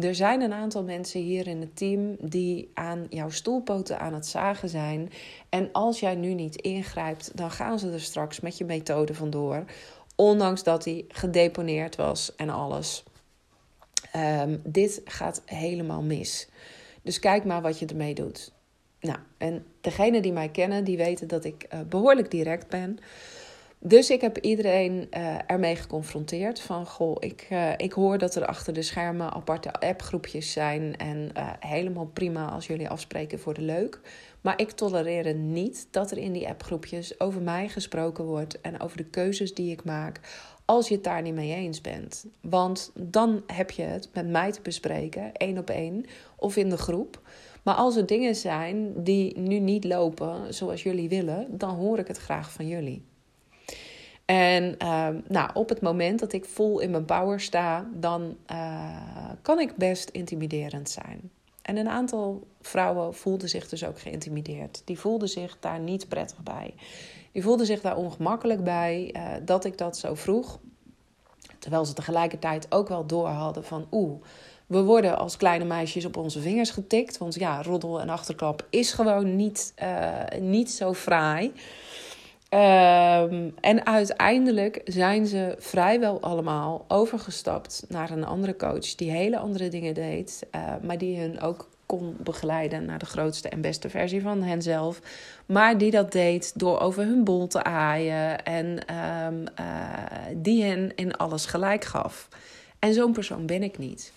Er 0.00 0.14
zijn 0.14 0.40
een 0.40 0.52
aantal 0.52 0.82
mensen 0.82 1.20
hier 1.20 1.46
in 1.46 1.60
het 1.60 1.76
team 1.76 2.16
die 2.20 2.70
aan 2.74 3.06
jouw 3.10 3.30
stoelpoten 3.30 4.00
aan 4.00 4.14
het 4.14 4.26
zagen 4.26 4.68
zijn. 4.68 5.10
En 5.48 5.72
als 5.72 6.00
jij 6.00 6.14
nu 6.14 6.34
niet 6.34 6.56
ingrijpt, 6.56 7.36
dan 7.36 7.50
gaan 7.50 7.78
ze 7.78 7.90
er 7.90 8.00
straks 8.00 8.40
met 8.40 8.58
je 8.58 8.64
methode 8.64 9.14
vandoor. 9.14 9.64
Ondanks 10.14 10.62
dat 10.62 10.84
hij 10.84 11.04
gedeponeerd 11.08 11.96
was 11.96 12.34
en 12.34 12.48
alles. 12.50 13.04
Um, 14.16 14.60
dit 14.64 15.00
gaat 15.04 15.42
helemaal 15.44 16.02
mis. 16.02 16.48
Dus 17.02 17.18
kijk 17.18 17.44
maar 17.44 17.62
wat 17.62 17.78
je 17.78 17.86
ermee 17.86 18.14
doet. 18.14 18.52
Nou, 19.00 19.18
en 19.38 19.66
degenen 19.80 20.22
die 20.22 20.32
mij 20.32 20.48
kennen, 20.48 20.84
die 20.84 20.96
weten 20.96 21.28
dat 21.28 21.44
ik 21.44 21.66
uh, 21.74 21.80
behoorlijk 21.88 22.30
direct 22.30 22.68
ben. 22.68 22.98
Dus 23.80 24.10
ik 24.10 24.20
heb 24.20 24.38
iedereen 24.38 25.08
uh, 25.16 25.36
ermee 25.46 25.76
geconfronteerd. 25.76 26.60
Van 26.60 26.86
goh, 26.86 27.16
ik, 27.18 27.46
uh, 27.50 27.72
ik 27.76 27.92
hoor 27.92 28.18
dat 28.18 28.34
er 28.34 28.46
achter 28.46 28.72
de 28.72 28.82
schermen 28.82 29.32
aparte 29.32 29.72
appgroepjes 29.72 30.52
zijn. 30.52 30.96
En 30.96 31.30
uh, 31.36 31.52
helemaal 31.60 32.06
prima 32.06 32.48
als 32.48 32.66
jullie 32.66 32.88
afspreken 32.88 33.38
voor 33.38 33.54
de 33.54 33.62
leuk. 33.62 34.00
Maar 34.40 34.60
ik 34.60 34.70
tolereer 34.70 35.34
niet 35.34 35.88
dat 35.90 36.10
er 36.10 36.18
in 36.18 36.32
die 36.32 36.48
appgroepjes 36.48 37.20
over 37.20 37.42
mij 37.42 37.68
gesproken 37.68 38.24
wordt. 38.24 38.60
En 38.60 38.80
over 38.80 38.96
de 38.96 39.04
keuzes 39.04 39.54
die 39.54 39.72
ik 39.72 39.84
maak. 39.84 40.20
Als 40.64 40.88
je 40.88 40.94
het 40.94 41.04
daar 41.04 41.22
niet 41.22 41.34
mee 41.34 41.54
eens 41.54 41.80
bent. 41.80 42.26
Want 42.40 42.92
dan 42.94 43.42
heb 43.46 43.70
je 43.70 43.82
het 43.82 44.08
met 44.12 44.28
mij 44.28 44.52
te 44.52 44.60
bespreken, 44.62 45.32
één 45.32 45.58
op 45.58 45.70
één 45.70 46.04
of 46.36 46.56
in 46.56 46.68
de 46.68 46.76
groep. 46.76 47.20
Maar 47.62 47.74
als 47.74 47.96
er 47.96 48.06
dingen 48.06 48.34
zijn 48.34 49.02
die 49.02 49.38
nu 49.38 49.58
niet 49.58 49.84
lopen 49.84 50.54
zoals 50.54 50.82
jullie 50.82 51.08
willen, 51.08 51.58
dan 51.58 51.74
hoor 51.74 51.98
ik 51.98 52.08
het 52.08 52.18
graag 52.18 52.52
van 52.52 52.68
jullie. 52.68 53.07
En 54.28 54.74
uh, 54.82 55.08
nou, 55.28 55.50
op 55.54 55.68
het 55.68 55.80
moment 55.80 56.20
dat 56.20 56.32
ik 56.32 56.44
vol 56.44 56.80
in 56.80 56.90
mijn 56.90 57.04
power 57.04 57.40
sta, 57.40 57.86
dan 57.94 58.36
uh, 58.50 59.30
kan 59.42 59.60
ik 59.60 59.76
best 59.76 60.08
intimiderend 60.08 60.90
zijn. 60.90 61.30
En 61.62 61.76
een 61.76 61.88
aantal 61.88 62.46
vrouwen 62.60 63.14
voelden 63.14 63.48
zich 63.48 63.68
dus 63.68 63.84
ook 63.84 64.00
geïntimideerd. 64.00 64.82
Die 64.84 64.98
voelden 64.98 65.28
zich 65.28 65.56
daar 65.60 65.80
niet 65.80 66.08
prettig 66.08 66.42
bij. 66.42 66.74
Die 67.32 67.42
voelden 67.42 67.66
zich 67.66 67.80
daar 67.80 67.96
ongemakkelijk 67.96 68.64
bij 68.64 69.14
uh, 69.16 69.22
dat 69.44 69.64
ik 69.64 69.78
dat 69.78 69.96
zo 69.98 70.14
vroeg. 70.14 70.58
Terwijl 71.58 71.84
ze 71.84 71.92
tegelijkertijd 71.92 72.66
ook 72.72 72.88
wel 72.88 73.06
door 73.06 73.28
hadden 73.28 73.64
van 73.64 73.86
oeh, 73.90 74.22
we 74.66 74.82
worden 74.82 75.18
als 75.18 75.36
kleine 75.36 75.64
meisjes 75.64 76.04
op 76.04 76.16
onze 76.16 76.40
vingers 76.40 76.70
getikt. 76.70 77.18
Want 77.18 77.34
ja, 77.34 77.62
roddel 77.62 78.00
en 78.00 78.08
achterklap 78.08 78.66
is 78.70 78.92
gewoon 78.92 79.36
niet, 79.36 79.74
uh, 79.82 80.40
niet 80.40 80.70
zo 80.70 80.94
fraai. 80.94 81.52
Um, 82.50 83.54
en 83.60 83.86
uiteindelijk 83.86 84.80
zijn 84.84 85.26
ze 85.26 85.54
vrijwel 85.58 86.20
allemaal 86.20 86.84
overgestapt 86.88 87.84
naar 87.88 88.10
een 88.10 88.24
andere 88.24 88.56
coach 88.56 88.94
die 88.94 89.10
hele 89.10 89.38
andere 89.38 89.68
dingen 89.68 89.94
deed, 89.94 90.46
uh, 90.54 90.74
maar 90.82 90.98
die 90.98 91.18
hun 91.18 91.40
ook 91.40 91.68
kon 91.86 92.16
begeleiden 92.20 92.84
naar 92.84 92.98
de 92.98 93.06
grootste 93.06 93.48
en 93.48 93.60
beste 93.60 93.90
versie 93.90 94.22
van 94.22 94.42
henzelf. 94.42 95.00
Maar 95.46 95.78
die 95.78 95.90
dat 95.90 96.12
deed 96.12 96.58
door 96.58 96.80
over 96.80 97.04
hun 97.04 97.24
bol 97.24 97.46
te 97.46 97.62
aaien 97.62 98.44
en 98.44 98.66
um, 99.26 99.44
uh, 99.60 99.66
die 100.36 100.64
hen 100.64 100.94
in 100.94 101.16
alles 101.16 101.46
gelijk 101.46 101.84
gaf. 101.84 102.28
En 102.78 102.94
zo'n 102.94 103.12
persoon 103.12 103.46
ben 103.46 103.62
ik 103.62 103.78
niet. 103.78 104.12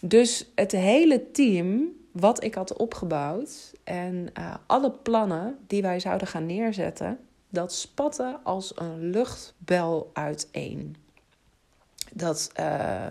Dus 0.00 0.50
het 0.54 0.72
hele 0.72 1.30
team 1.30 1.88
wat 2.12 2.44
ik 2.44 2.54
had 2.54 2.76
opgebouwd 2.76 3.72
en 3.84 4.28
uh, 4.38 4.54
alle 4.66 4.90
plannen 4.90 5.58
die 5.66 5.82
wij 5.82 6.00
zouden 6.00 6.26
gaan 6.26 6.46
neerzetten 6.46 7.18
dat 7.50 7.72
spatte 7.72 8.38
als 8.42 8.72
een 8.74 9.10
luchtbel 9.10 10.10
uiteen. 10.12 10.96
Dat 12.12 12.50
uh, 12.60 13.06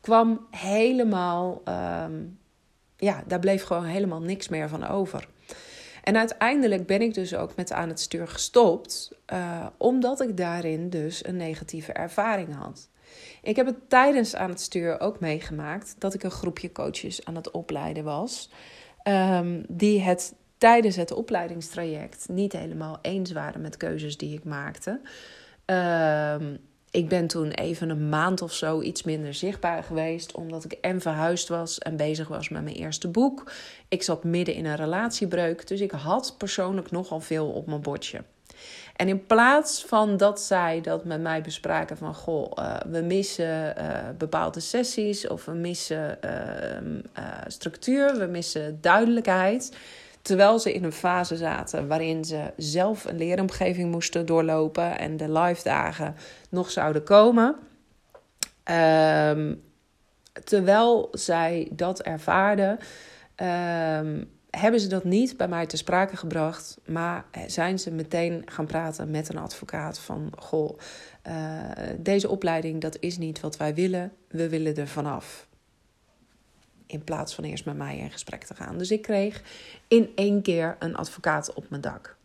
kwam 0.00 0.46
helemaal, 0.50 1.62
uh, 1.68 2.04
ja, 2.96 3.22
daar 3.26 3.38
bleef 3.38 3.62
gewoon 3.62 3.84
helemaal 3.84 4.20
niks 4.20 4.48
meer 4.48 4.68
van 4.68 4.86
over. 4.86 5.28
En 6.02 6.16
uiteindelijk 6.16 6.86
ben 6.86 7.02
ik 7.02 7.14
dus 7.14 7.34
ook 7.34 7.56
met 7.56 7.72
aan 7.72 7.88
het 7.88 8.00
stuur 8.00 8.28
gestopt, 8.28 9.12
uh, 9.32 9.66
omdat 9.76 10.20
ik 10.20 10.36
daarin 10.36 10.90
dus 10.90 11.26
een 11.26 11.36
negatieve 11.36 11.92
ervaring 11.92 12.54
had. 12.54 12.88
Ik 13.42 13.56
heb 13.56 13.66
het 13.66 13.90
tijdens 13.90 14.36
aan 14.36 14.48
het 14.48 14.60
stuur 14.60 15.00
ook 15.00 15.20
meegemaakt 15.20 15.94
dat 15.98 16.14
ik 16.14 16.22
een 16.22 16.30
groepje 16.30 16.72
coaches 16.72 17.24
aan 17.24 17.34
het 17.34 17.50
opleiden 17.50 18.04
was, 18.04 18.50
um, 19.04 19.64
die 19.68 20.00
het 20.00 20.34
tijdens 20.62 20.96
het 20.96 21.12
opleidingstraject 21.12 22.28
niet 22.28 22.52
helemaal 22.52 22.98
eens 23.00 23.32
waren 23.32 23.60
met 23.60 23.76
keuzes 23.76 24.16
die 24.16 24.34
ik 24.34 24.44
maakte. 24.44 25.00
Um, 25.66 26.58
ik 26.90 27.08
ben 27.08 27.26
toen 27.26 27.50
even 27.50 27.90
een 27.90 28.08
maand 28.08 28.42
of 28.42 28.52
zo 28.52 28.80
iets 28.80 29.02
minder 29.02 29.34
zichtbaar 29.34 29.82
geweest, 29.82 30.32
omdat 30.32 30.64
ik 30.64 30.72
en 30.72 31.00
verhuisd 31.00 31.48
was 31.48 31.78
en 31.78 31.96
bezig 31.96 32.28
was 32.28 32.48
met 32.48 32.62
mijn 32.62 32.76
eerste 32.76 33.08
boek. 33.08 33.52
Ik 33.88 34.02
zat 34.02 34.24
midden 34.24 34.54
in 34.54 34.64
een 34.64 34.76
relatiebreuk, 34.76 35.66
dus 35.66 35.80
ik 35.80 35.90
had 35.90 36.34
persoonlijk 36.38 36.90
nogal 36.90 37.20
veel 37.20 37.46
op 37.46 37.66
mijn 37.66 37.82
bordje. 37.82 38.24
En 38.96 39.08
in 39.08 39.26
plaats 39.26 39.84
van 39.84 40.16
dat 40.16 40.40
zij 40.40 40.80
dat 40.80 41.04
met 41.04 41.20
mij 41.20 41.40
bespraken 41.40 41.96
van 41.96 42.14
goh, 42.14 42.52
uh, 42.58 42.76
we 42.86 43.00
missen 43.00 43.74
uh, 43.78 43.98
bepaalde 44.18 44.60
sessies 44.60 45.28
of 45.28 45.44
we 45.44 45.52
missen 45.52 46.18
uh, 46.24 47.24
structuur, 47.46 48.18
we 48.18 48.26
missen 48.26 48.78
duidelijkheid 48.80 49.72
Terwijl 50.22 50.58
ze 50.58 50.72
in 50.72 50.84
een 50.84 50.92
fase 50.92 51.36
zaten 51.36 51.88
waarin 51.88 52.24
ze 52.24 52.52
zelf 52.56 53.04
een 53.04 53.16
leeromgeving 53.16 53.90
moesten 53.90 54.26
doorlopen 54.26 54.98
en 54.98 55.16
de 55.16 55.32
live 55.32 55.62
dagen 55.62 56.14
nog 56.50 56.70
zouden 56.70 57.04
komen. 57.04 57.56
Um, 58.70 59.62
terwijl 60.44 61.08
zij 61.12 61.68
dat 61.72 62.02
ervaarden, 62.02 62.78
um, 63.36 64.30
hebben 64.50 64.80
ze 64.80 64.86
dat 64.88 65.04
niet 65.04 65.36
bij 65.36 65.48
mij 65.48 65.66
te 65.66 65.76
sprake 65.76 66.16
gebracht, 66.16 66.78
maar 66.86 67.24
zijn 67.46 67.78
ze 67.78 67.90
meteen 67.90 68.42
gaan 68.44 68.66
praten 68.66 69.10
met 69.10 69.28
een 69.28 69.38
advocaat 69.38 69.98
van 69.98 70.32
goh, 70.38 70.78
uh, 71.28 71.60
deze 71.98 72.28
opleiding 72.28 72.80
dat 72.80 72.96
is 73.00 73.18
niet 73.18 73.40
wat 73.40 73.56
wij 73.56 73.74
willen, 73.74 74.12
we 74.28 74.48
willen 74.48 74.76
er 74.76 74.88
vanaf. 74.88 75.46
In 76.92 77.04
plaats 77.04 77.34
van 77.34 77.44
eerst 77.44 77.64
met 77.64 77.76
mij 77.76 77.98
in 77.98 78.10
gesprek 78.10 78.44
te 78.44 78.54
gaan. 78.54 78.78
Dus 78.78 78.90
ik 78.90 79.02
kreeg 79.02 79.42
in 79.88 80.12
één 80.14 80.42
keer 80.42 80.76
een 80.78 80.96
advocaat 80.96 81.52
op 81.54 81.64
mijn 81.68 81.82
dak. 81.82 82.16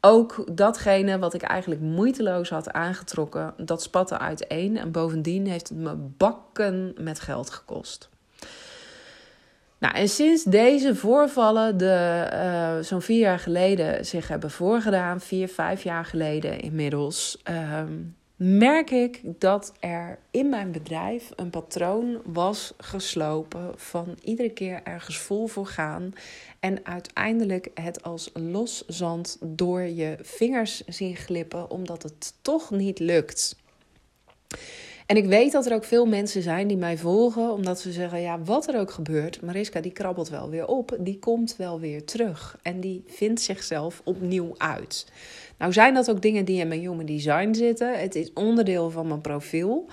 Ook 0.00 0.56
datgene 0.56 1.18
wat 1.18 1.34
ik 1.34 1.42
eigenlijk 1.42 1.80
moeiteloos 1.80 2.50
had 2.50 2.72
aangetrokken, 2.72 3.54
dat 3.56 3.82
spatte 3.82 4.18
uiteen. 4.18 4.76
En 4.76 4.90
bovendien 4.90 5.46
heeft 5.46 5.68
het 5.68 5.78
me 5.78 5.94
bakken 5.94 6.94
met 6.98 7.20
geld 7.20 7.50
gekost. 7.50 8.10
Nou, 9.78 9.94
en 9.94 10.08
sinds 10.08 10.44
deze 10.44 10.94
voorvallen 10.94 11.76
de, 11.76 12.28
uh, 12.32 12.84
zo'n 12.84 13.02
vier 13.02 13.18
jaar 13.18 13.38
geleden 13.38 14.06
zich 14.06 14.28
hebben 14.28 14.50
voorgedaan, 14.50 15.20
vier, 15.20 15.48
vijf 15.48 15.82
jaar 15.82 16.04
geleden 16.04 16.60
inmiddels, 16.60 17.42
uh, 17.50 17.82
merk 18.44 18.90
ik 18.90 19.20
dat 19.24 19.72
er 19.80 20.18
in 20.30 20.48
mijn 20.48 20.72
bedrijf 20.72 21.30
een 21.36 21.50
patroon 21.50 22.20
was 22.24 22.72
geslopen 22.76 23.72
van 23.76 24.16
iedere 24.24 24.50
keer 24.50 24.80
ergens 24.84 25.18
vol 25.18 25.46
voor 25.46 25.66
gaan 25.66 26.12
en 26.60 26.86
uiteindelijk 26.86 27.68
het 27.74 28.02
als 28.02 28.30
los 28.34 28.86
zand 28.86 29.38
door 29.40 29.82
je 29.82 30.16
vingers 30.20 30.84
zien 30.86 31.16
glippen 31.16 31.70
omdat 31.70 32.02
het 32.02 32.34
toch 32.40 32.70
niet 32.70 32.98
lukt. 32.98 33.56
En 35.06 35.16
ik 35.16 35.26
weet 35.26 35.52
dat 35.52 35.66
er 35.66 35.74
ook 35.74 35.84
veel 35.84 36.06
mensen 36.06 36.42
zijn 36.42 36.66
die 36.68 36.76
mij 36.76 36.98
volgen, 36.98 37.52
omdat 37.52 37.80
ze 37.80 37.92
zeggen: 37.92 38.20
ja, 38.20 38.42
wat 38.42 38.68
er 38.68 38.80
ook 38.80 38.90
gebeurt, 38.90 39.42
Mariska 39.42 39.80
die 39.80 39.92
krabbelt 39.92 40.28
wel 40.28 40.50
weer 40.50 40.66
op, 40.66 40.96
die 40.98 41.18
komt 41.18 41.56
wel 41.56 41.80
weer 41.80 42.04
terug 42.04 42.58
en 42.62 42.80
die 42.80 43.04
vindt 43.06 43.40
zichzelf 43.40 44.00
opnieuw 44.04 44.54
uit. 44.56 45.06
Nou 45.62 45.74
zijn 45.74 45.94
dat 45.94 46.10
ook 46.10 46.22
dingen 46.22 46.44
die 46.44 46.60
in 46.60 46.68
mijn 46.68 46.80
human 46.80 47.06
design 47.06 47.54
zitten. 47.54 48.00
Het 48.00 48.14
is 48.14 48.32
onderdeel 48.32 48.90
van 48.90 49.06
mijn 49.06 49.20
profiel. 49.20 49.88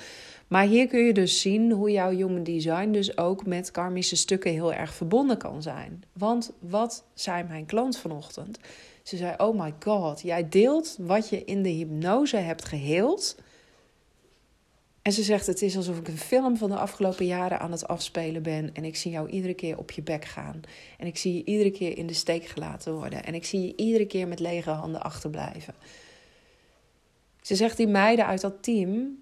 Maar 0.47 0.65
hier 0.65 0.88
kun 0.88 0.99
je 0.99 1.13
dus 1.13 1.41
zien 1.41 1.71
hoe 1.71 1.91
jouw 1.91 2.10
human 2.10 2.43
design 2.43 2.91
dus 2.91 3.17
ook 3.17 3.45
met 3.45 3.71
karmische 3.71 4.15
stukken 4.15 4.51
heel 4.51 4.73
erg 4.73 4.93
verbonden 4.93 5.38
kan 5.38 5.62
zijn. 5.62 6.03
Want 6.13 6.51
wat 6.60 7.05
zei 7.13 7.43
mijn 7.43 7.65
klant 7.65 7.97
vanochtend? 7.97 8.60
Ze 9.03 9.17
zei: 9.17 9.34
Oh 9.38 9.60
my 9.60 9.73
god, 9.79 10.21
jij 10.21 10.49
deelt 10.49 10.97
wat 10.99 11.29
je 11.29 11.45
in 11.45 11.63
de 11.63 11.69
hypnose 11.69 12.38
hebt 12.38 12.65
geheeld 12.65 13.36
en 15.01 15.12
ze 15.12 15.23
zegt: 15.23 15.47
Het 15.47 15.62
is 15.62 15.77
alsof 15.77 15.97
ik 15.97 16.07
een 16.07 16.17
film 16.17 16.57
van 16.57 16.69
de 16.69 16.77
afgelopen 16.77 17.25
jaren 17.25 17.59
aan 17.59 17.71
het 17.71 17.88
afspelen 17.88 18.43
ben. 18.43 18.73
En 18.73 18.85
ik 18.85 18.95
zie 18.95 19.12
jou 19.12 19.29
iedere 19.29 19.53
keer 19.53 19.77
op 19.77 19.91
je 19.91 20.01
bek 20.01 20.25
gaan. 20.25 20.62
En 20.97 21.07
ik 21.07 21.17
zie 21.17 21.33
je 21.33 21.43
iedere 21.43 21.71
keer 21.71 21.97
in 21.97 22.07
de 22.07 22.13
steek 22.13 22.45
gelaten 22.45 22.93
worden. 22.93 23.25
En 23.25 23.33
ik 23.33 23.45
zie 23.45 23.62
je 23.62 23.75
iedere 23.75 24.05
keer 24.05 24.27
met 24.27 24.39
lege 24.39 24.69
handen 24.69 25.01
achterblijven. 25.01 25.75
Ze 27.41 27.55
zegt: 27.55 27.77
Die 27.77 27.88
meiden 27.88 28.25
uit 28.25 28.41
dat 28.41 28.63
team. 28.63 29.17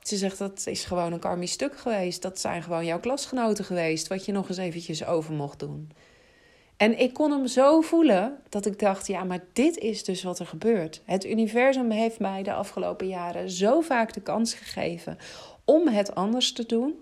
Ze 0.00 0.16
zegt 0.16 0.38
dat 0.38 0.66
is 0.66 0.84
gewoon 0.84 1.12
een 1.12 1.18
karmisch 1.18 1.52
stuk 1.52 1.78
geweest. 1.78 2.22
Dat 2.22 2.40
zijn 2.40 2.62
gewoon 2.62 2.84
jouw 2.84 3.00
klasgenoten 3.00 3.64
geweest. 3.64 4.08
Wat 4.08 4.24
je 4.24 4.32
nog 4.32 4.48
eens 4.48 4.58
eventjes 4.58 5.04
over 5.04 5.34
mocht 5.34 5.58
doen. 5.58 5.90
En 6.82 6.98
ik 6.98 7.12
kon 7.12 7.30
hem 7.30 7.46
zo 7.46 7.80
voelen 7.80 8.38
dat 8.48 8.66
ik 8.66 8.78
dacht: 8.78 9.06
ja, 9.06 9.24
maar 9.24 9.44
dit 9.52 9.78
is 9.78 10.04
dus 10.04 10.22
wat 10.22 10.38
er 10.38 10.46
gebeurt. 10.46 11.02
Het 11.04 11.26
universum 11.26 11.90
heeft 11.90 12.18
mij 12.18 12.42
de 12.42 12.52
afgelopen 12.52 13.06
jaren 13.08 13.50
zo 13.50 13.80
vaak 13.80 14.12
de 14.12 14.20
kans 14.20 14.54
gegeven 14.54 15.18
om 15.64 15.88
het 15.88 16.14
anders 16.14 16.52
te 16.52 16.66
doen. 16.66 16.94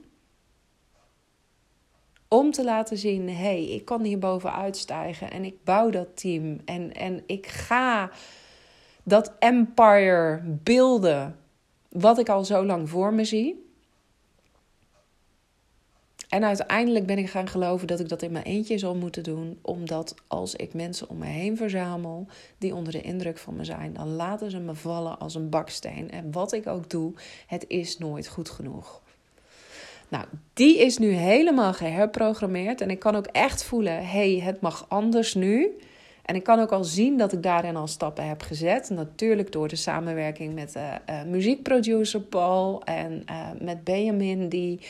Om 2.29 2.51
te 2.51 2.65
laten 2.65 2.99
zien: 2.99 3.29
hé, 3.29 3.35
hey, 3.35 3.65
ik 3.65 3.85
kan 3.85 4.03
hier 4.03 4.19
bovenuit 4.19 4.77
stijgen 4.77 5.31
en 5.31 5.45
ik 5.45 5.65
bouw 5.65 5.91
dat 5.91 6.17
team. 6.21 6.61
En, 6.65 6.93
en 6.95 7.23
ik 7.27 7.47
ga 7.47 8.11
dat 9.03 9.33
empire 9.39 10.41
beelden 10.45 11.37
wat 11.89 12.19
ik 12.19 12.29
al 12.29 12.45
zo 12.45 12.65
lang 12.65 12.89
voor 12.89 13.15
me 13.15 13.25
zie. 13.25 13.70
En 16.31 16.45
uiteindelijk 16.45 17.07
ben 17.07 17.19
ik 17.19 17.31
gaan 17.31 17.49
geloven 17.49 17.87
dat 17.87 18.01
ik 18.01 18.09
dat 18.09 18.23
in 18.23 18.33
mijn 18.33 18.45
eentje 18.45 18.79
zal 18.79 18.95
moeten 18.95 19.23
doen. 19.23 19.59
Omdat 19.63 20.15
als 20.27 20.55
ik 20.55 20.75
mensen 20.75 21.09
om 21.09 21.19
me 21.19 21.27
heen 21.27 21.57
verzamel 21.57 22.27
die 22.59 22.75
onder 22.75 22.93
de 22.93 23.01
indruk 23.01 23.39
van 23.39 23.57
me 23.57 23.65
zijn, 23.65 23.93
dan 23.93 24.09
laten 24.09 24.51
ze 24.51 24.59
me 24.59 24.75
vallen 24.75 25.19
als 25.19 25.35
een 25.35 25.49
baksteen. 25.49 26.11
En 26.11 26.33
wat 26.33 26.53
ik 26.53 26.67
ook 26.67 26.91
doe, 26.91 27.13
het 27.47 27.65
is 27.69 27.99
nooit 27.99 28.29
goed 28.29 28.49
genoeg. 28.51 29.01
Nou, 30.09 30.25
die 30.53 30.79
is 30.79 30.99
nu 30.99 31.11
helemaal 31.11 31.73
geherprogrammeerd. 31.73 32.81
En 32.81 32.91
ik 32.91 32.99
kan 32.99 33.17
ook 33.17 33.27
echt 33.27 33.65
voelen: 33.65 33.97
hé, 33.97 34.33
hey, 34.33 34.41
het 34.45 34.61
mag 34.61 34.85
anders 34.89 35.35
nu. 35.35 35.71
En 36.25 36.35
ik 36.35 36.43
kan 36.43 36.61
ook 36.61 36.73
al 36.73 36.85
zien 36.85 37.19
dat 37.19 37.33
ik 37.33 37.43
daarin 37.43 37.77
al 37.77 37.87
stappen 37.87 38.29
heb 38.29 38.43
gezet. 38.43 38.91
Natuurlijk 38.91 39.53
door 39.53 39.69
de 39.69 39.77
samenwerking 39.77 40.55
met 40.55 40.77
uh, 40.77 41.23
muziekproducer 41.27 42.21
Paul 42.21 42.83
en 42.85 43.25
uh, 43.31 43.49
met 43.61 43.85
Benjamin, 43.85 44.49
die 44.49 44.81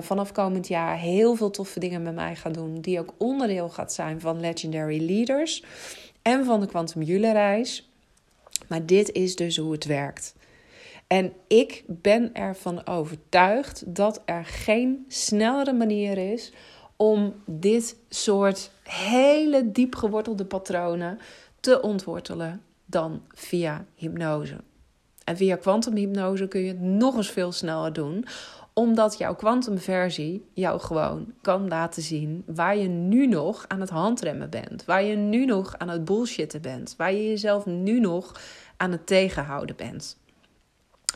vanaf 0.00 0.32
komend 0.32 0.68
jaar 0.68 0.98
heel 0.98 1.34
veel 1.34 1.50
toffe 1.50 1.80
dingen 1.80 2.02
met 2.02 2.14
mij 2.14 2.36
gaat 2.36 2.54
doen. 2.54 2.80
Die 2.80 3.00
ook 3.00 3.14
onderdeel 3.18 3.68
gaat 3.68 3.92
zijn 3.92 4.20
van 4.20 4.40
Legendary 4.40 5.06
Leaders 5.06 5.64
en 6.22 6.44
van 6.44 6.60
de 6.60 6.66
Quantum 6.66 7.02
Jule 7.02 7.32
reis. 7.32 7.90
Maar 8.68 8.86
dit 8.86 9.12
is 9.12 9.36
dus 9.36 9.56
hoe 9.56 9.72
het 9.72 9.84
werkt. 9.84 10.34
En 11.06 11.32
ik 11.46 11.84
ben 11.86 12.34
ervan 12.34 12.86
overtuigd 12.86 13.82
dat 13.86 14.22
er 14.24 14.44
geen 14.44 15.04
snellere 15.08 15.72
manier 15.72 16.32
is 16.32 16.52
om 17.04 17.34
dit 17.46 17.96
soort 18.08 18.70
hele 18.82 19.70
diep 19.70 19.94
gewortelde 19.94 20.44
patronen 20.44 21.18
te 21.60 21.80
ontwortelen 21.80 22.62
dan 22.86 23.22
via 23.28 23.84
hypnose. 23.94 24.56
En 25.24 25.36
via 25.36 25.56
kwantumhypnose 25.56 26.48
kun 26.48 26.60
je 26.60 26.68
het 26.68 26.80
nog 26.80 27.16
eens 27.16 27.30
veel 27.30 27.52
sneller 27.52 27.92
doen, 27.92 28.24
omdat 28.72 29.18
jouw 29.18 29.34
kwantumversie 29.34 30.44
jou 30.52 30.80
gewoon 30.80 31.32
kan 31.40 31.68
laten 31.68 32.02
zien 32.02 32.42
waar 32.46 32.76
je 32.76 32.88
nu 32.88 33.26
nog 33.26 33.64
aan 33.68 33.80
het 33.80 33.90
handremmen 33.90 34.50
bent. 34.50 34.84
Waar 34.84 35.02
je 35.02 35.16
nu 35.16 35.44
nog 35.44 35.78
aan 35.78 35.88
het 35.88 36.04
bullshitten 36.04 36.62
bent. 36.62 36.94
Waar 36.96 37.12
je 37.12 37.28
jezelf 37.28 37.66
nu 37.66 38.00
nog 38.00 38.40
aan 38.76 38.92
het 38.92 39.06
tegenhouden 39.06 39.76
bent. 39.76 40.16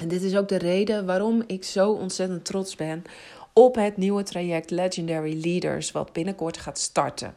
En 0.00 0.08
dit 0.08 0.22
is 0.22 0.36
ook 0.36 0.48
de 0.48 0.58
reden 0.58 1.06
waarom 1.06 1.42
ik 1.46 1.64
zo 1.64 1.92
ontzettend 1.92 2.44
trots 2.44 2.76
ben 2.76 3.02
op 3.58 3.74
het 3.74 3.96
nieuwe 3.96 4.22
traject 4.22 4.70
Legendary 4.70 5.40
Leaders, 5.42 5.92
wat 5.92 6.12
binnenkort 6.12 6.58
gaat 6.58 6.78
starten. 6.78 7.34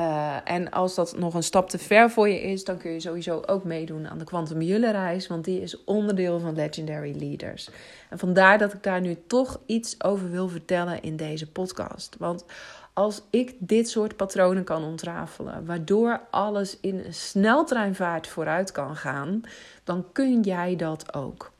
Uh, 0.00 0.36
en 0.44 0.70
als 0.70 0.94
dat 0.94 1.18
nog 1.18 1.34
een 1.34 1.42
stap 1.42 1.70
te 1.70 1.78
ver 1.78 2.10
voor 2.10 2.28
je 2.28 2.40
is, 2.40 2.64
dan 2.64 2.78
kun 2.78 2.90
je 2.90 3.00
sowieso 3.00 3.42
ook 3.46 3.64
meedoen 3.64 4.08
aan 4.08 4.18
de 4.18 4.24
Quantum 4.24 4.62
Julle 4.62 4.90
reis, 4.90 5.26
want 5.26 5.44
die 5.44 5.60
is 5.60 5.84
onderdeel 5.84 6.40
van 6.40 6.54
Legendary 6.54 7.16
Leaders. 7.18 7.70
En 8.10 8.18
vandaar 8.18 8.58
dat 8.58 8.72
ik 8.72 8.82
daar 8.82 9.00
nu 9.00 9.16
toch 9.26 9.60
iets 9.66 10.02
over 10.04 10.30
wil 10.30 10.48
vertellen 10.48 11.02
in 11.02 11.16
deze 11.16 11.50
podcast. 11.50 12.16
Want 12.18 12.44
als 12.92 13.22
ik 13.30 13.54
dit 13.58 13.88
soort 13.88 14.16
patronen 14.16 14.64
kan 14.64 14.84
ontrafelen, 14.84 15.66
waardoor 15.66 16.20
alles 16.30 16.78
in 16.80 16.98
een 16.98 17.14
sneltreinvaart 17.14 18.26
vooruit 18.26 18.72
kan 18.72 18.96
gaan, 18.96 19.40
dan 19.84 20.04
kun 20.12 20.40
jij 20.40 20.76
dat 20.76 21.14
ook. 21.14 21.50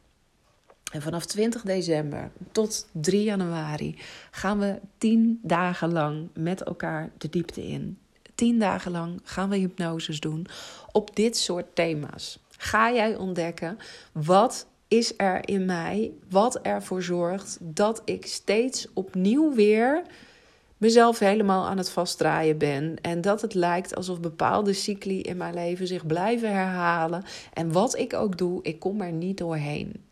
En 0.90 1.03
vanaf 1.03 1.26
20 1.26 1.62
december 1.62 2.31
tot 2.53 2.88
3 2.92 3.22
januari 3.22 3.96
gaan 4.31 4.59
we 4.59 4.81
10 4.98 5.40
dagen 5.42 5.92
lang 5.92 6.29
met 6.35 6.62
elkaar 6.62 7.11
de 7.18 7.29
diepte 7.29 7.66
in 7.66 7.98
tien 8.40 8.59
dagen 8.59 8.90
lang 8.90 9.20
gaan 9.24 9.48
we 9.48 9.57
hypnoses 9.57 10.20
doen 10.20 10.46
op 10.92 11.16
dit 11.16 11.37
soort 11.37 11.74
thema's. 11.74 12.38
Ga 12.57 12.92
jij 12.92 13.16
ontdekken 13.16 13.79
wat 14.12 14.66
is 14.88 15.14
er 15.16 15.48
in 15.48 15.64
mij, 15.64 16.12
wat 16.29 16.61
ervoor 16.61 17.03
zorgt 17.03 17.59
dat 17.61 18.03
ik 18.05 18.26
steeds 18.26 18.87
opnieuw 18.94 19.55
weer 19.55 20.03
mezelf 20.76 21.18
helemaal 21.18 21.66
aan 21.66 21.79
het 21.79 21.90
vastdraaien 21.90 22.59
ben. 22.59 22.96
En 23.00 23.20
dat 23.20 23.42
het 23.42 23.55
lijkt 23.55 23.94
alsof 23.94 24.20
bepaalde 24.20 24.72
cycli 24.72 25.20
in 25.20 25.37
mijn 25.37 25.55
leven 25.55 25.87
zich 25.87 26.07
blijven 26.07 26.53
herhalen. 26.53 27.24
En 27.53 27.72
wat 27.72 27.98
ik 27.98 28.14
ook 28.14 28.38
doe, 28.38 28.62
ik 28.62 28.79
kom 28.79 29.00
er 29.00 29.12
niet 29.12 29.38
doorheen. 29.38 30.05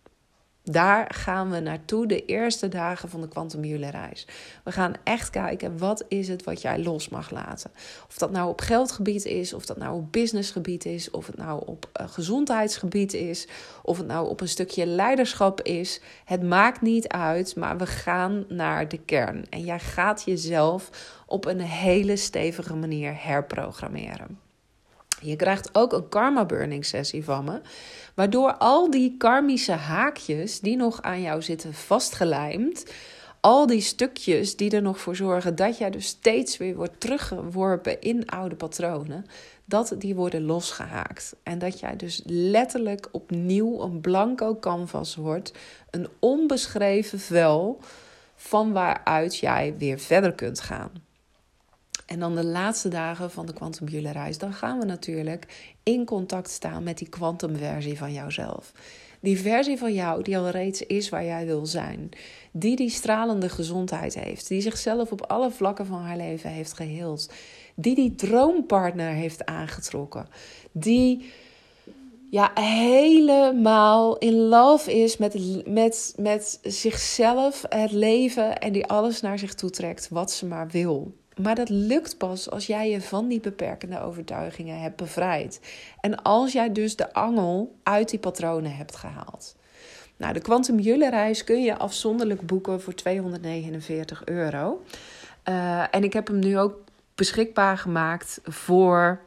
Daar 0.70 1.14
gaan 1.14 1.50
we 1.50 1.60
naartoe 1.60 2.06
de 2.06 2.24
eerste 2.24 2.68
dagen 2.68 3.08
van 3.08 3.20
de 3.20 3.28
Quantum 3.28 3.64
reis. 3.64 4.26
We 4.64 4.72
gaan 4.72 4.92
echt 5.04 5.30
kijken 5.30 5.78
wat 5.78 6.04
is 6.08 6.28
het 6.28 6.44
wat 6.44 6.62
jij 6.62 6.78
los 6.78 7.08
mag 7.08 7.30
laten. 7.30 7.70
Of 8.08 8.18
dat 8.18 8.30
nou 8.30 8.48
op 8.48 8.60
geldgebied 8.60 9.24
is, 9.24 9.52
of 9.52 9.66
dat 9.66 9.76
nou 9.76 9.96
op 9.96 10.12
businessgebied 10.12 10.84
is, 10.84 11.10
of 11.10 11.26
het 11.26 11.36
nou 11.36 11.62
op 11.66 11.90
uh, 12.00 12.08
gezondheidsgebied 12.08 13.14
is, 13.14 13.48
of 13.82 13.98
het 13.98 14.06
nou 14.06 14.28
op 14.28 14.40
een 14.40 14.48
stukje 14.48 14.86
leiderschap 14.86 15.62
is. 15.62 16.00
Het 16.24 16.42
maakt 16.42 16.80
niet 16.80 17.08
uit, 17.08 17.56
maar 17.56 17.78
we 17.78 17.86
gaan 17.86 18.44
naar 18.48 18.88
de 18.88 18.98
kern. 18.98 19.44
En 19.50 19.64
jij 19.64 19.80
gaat 19.80 20.22
jezelf 20.24 20.90
op 21.26 21.44
een 21.44 21.60
hele 21.60 22.16
stevige 22.16 22.74
manier 22.74 23.24
herprogrammeren. 23.24 24.47
Je 25.20 25.36
krijgt 25.36 25.68
ook 25.72 25.92
een 25.92 26.08
karma 26.08 26.44
burning 26.44 26.84
sessie 26.84 27.24
van 27.24 27.44
me. 27.44 27.60
Waardoor 28.14 28.54
al 28.54 28.90
die 28.90 29.14
karmische 29.18 29.72
haakjes 29.72 30.60
die 30.60 30.76
nog 30.76 31.02
aan 31.02 31.20
jou 31.20 31.42
zitten 31.42 31.74
vastgelijmd. 31.74 32.92
Al 33.40 33.66
die 33.66 33.80
stukjes 33.80 34.56
die 34.56 34.70
er 34.70 34.82
nog 34.82 35.00
voor 35.00 35.16
zorgen 35.16 35.54
dat 35.54 35.78
jij 35.78 35.90
dus 35.90 36.06
steeds 36.06 36.56
weer 36.56 36.74
wordt 36.74 37.00
teruggeworpen 37.00 38.00
in 38.00 38.28
oude 38.28 38.56
patronen. 38.56 39.26
Dat 39.64 39.94
die 39.98 40.14
worden 40.14 40.42
losgehaakt. 40.42 41.36
En 41.42 41.58
dat 41.58 41.80
jij 41.80 41.96
dus 41.96 42.22
letterlijk 42.24 43.08
opnieuw 43.12 43.80
een 43.80 44.00
blanco 44.00 44.56
canvas 44.58 45.16
wordt. 45.16 45.52
Een 45.90 46.08
onbeschreven 46.18 47.20
vel 47.20 47.80
van 48.36 48.72
waaruit 48.72 49.36
jij 49.36 49.74
weer 49.78 49.98
verder 49.98 50.32
kunt 50.32 50.60
gaan. 50.60 51.07
En 52.08 52.18
dan 52.18 52.34
de 52.34 52.44
laatste 52.44 52.88
dagen 52.88 53.30
van 53.30 53.46
de 53.46 53.52
Quantum 53.52 53.88
reis, 53.88 54.38
dan 54.38 54.52
gaan 54.52 54.78
we 54.78 54.84
natuurlijk 54.84 55.72
in 55.82 56.04
contact 56.04 56.50
staan 56.50 56.82
met 56.82 56.98
die 56.98 57.08
kwantumversie 57.08 57.98
van 57.98 58.12
jouzelf. 58.12 58.72
Die 59.20 59.40
versie 59.40 59.78
van 59.78 59.94
jou 59.94 60.22
die 60.22 60.38
al 60.38 60.48
reeds 60.48 60.82
is 60.82 61.08
waar 61.08 61.24
jij 61.24 61.46
wil 61.46 61.66
zijn. 61.66 62.08
Die 62.52 62.76
die 62.76 62.90
stralende 62.90 63.48
gezondheid 63.48 64.14
heeft. 64.14 64.48
Die 64.48 64.60
zichzelf 64.60 65.12
op 65.12 65.26
alle 65.26 65.50
vlakken 65.50 65.86
van 65.86 66.00
haar 66.00 66.16
leven 66.16 66.50
heeft 66.50 66.72
geheeld. 66.72 67.30
Die 67.74 67.94
die 67.94 68.14
droompartner 68.14 69.10
heeft 69.10 69.44
aangetrokken. 69.44 70.28
Die 70.72 71.32
ja, 72.30 72.50
helemaal 72.54 74.18
in 74.18 74.34
love 74.34 75.00
is 75.00 75.16
met, 75.16 75.62
met, 75.66 76.14
met 76.16 76.58
zichzelf, 76.62 77.64
het 77.68 77.92
leven 77.92 78.58
en 78.58 78.72
die 78.72 78.86
alles 78.86 79.20
naar 79.20 79.38
zich 79.38 79.54
toe 79.54 79.70
trekt 79.70 80.08
wat 80.08 80.32
ze 80.32 80.46
maar 80.46 80.68
wil. 80.68 81.12
Maar 81.38 81.54
dat 81.54 81.68
lukt 81.68 82.18
pas 82.18 82.50
als 82.50 82.66
jij 82.66 82.90
je 82.90 83.00
van 83.00 83.28
die 83.28 83.40
beperkende 83.40 84.00
overtuigingen 84.00 84.80
hebt 84.80 84.96
bevrijd. 84.96 85.60
En 86.00 86.22
als 86.22 86.52
jij 86.52 86.72
dus 86.72 86.96
de 86.96 87.12
angel 87.12 87.76
uit 87.82 88.10
die 88.10 88.18
patronen 88.18 88.76
hebt 88.76 88.96
gehaald. 88.96 89.56
Nou, 90.16 90.32
de 90.32 90.40
Quantum 90.40 90.78
Jule 90.78 91.10
reis 91.10 91.44
kun 91.44 91.62
je 91.62 91.78
afzonderlijk 91.78 92.46
boeken 92.46 92.80
voor 92.80 92.94
249 92.94 94.24
euro. 94.24 94.84
Uh, 95.48 95.94
en 95.94 96.04
ik 96.04 96.12
heb 96.12 96.26
hem 96.26 96.38
nu 96.38 96.58
ook 96.58 96.74
beschikbaar 97.14 97.78
gemaakt 97.78 98.40
voor 98.44 99.20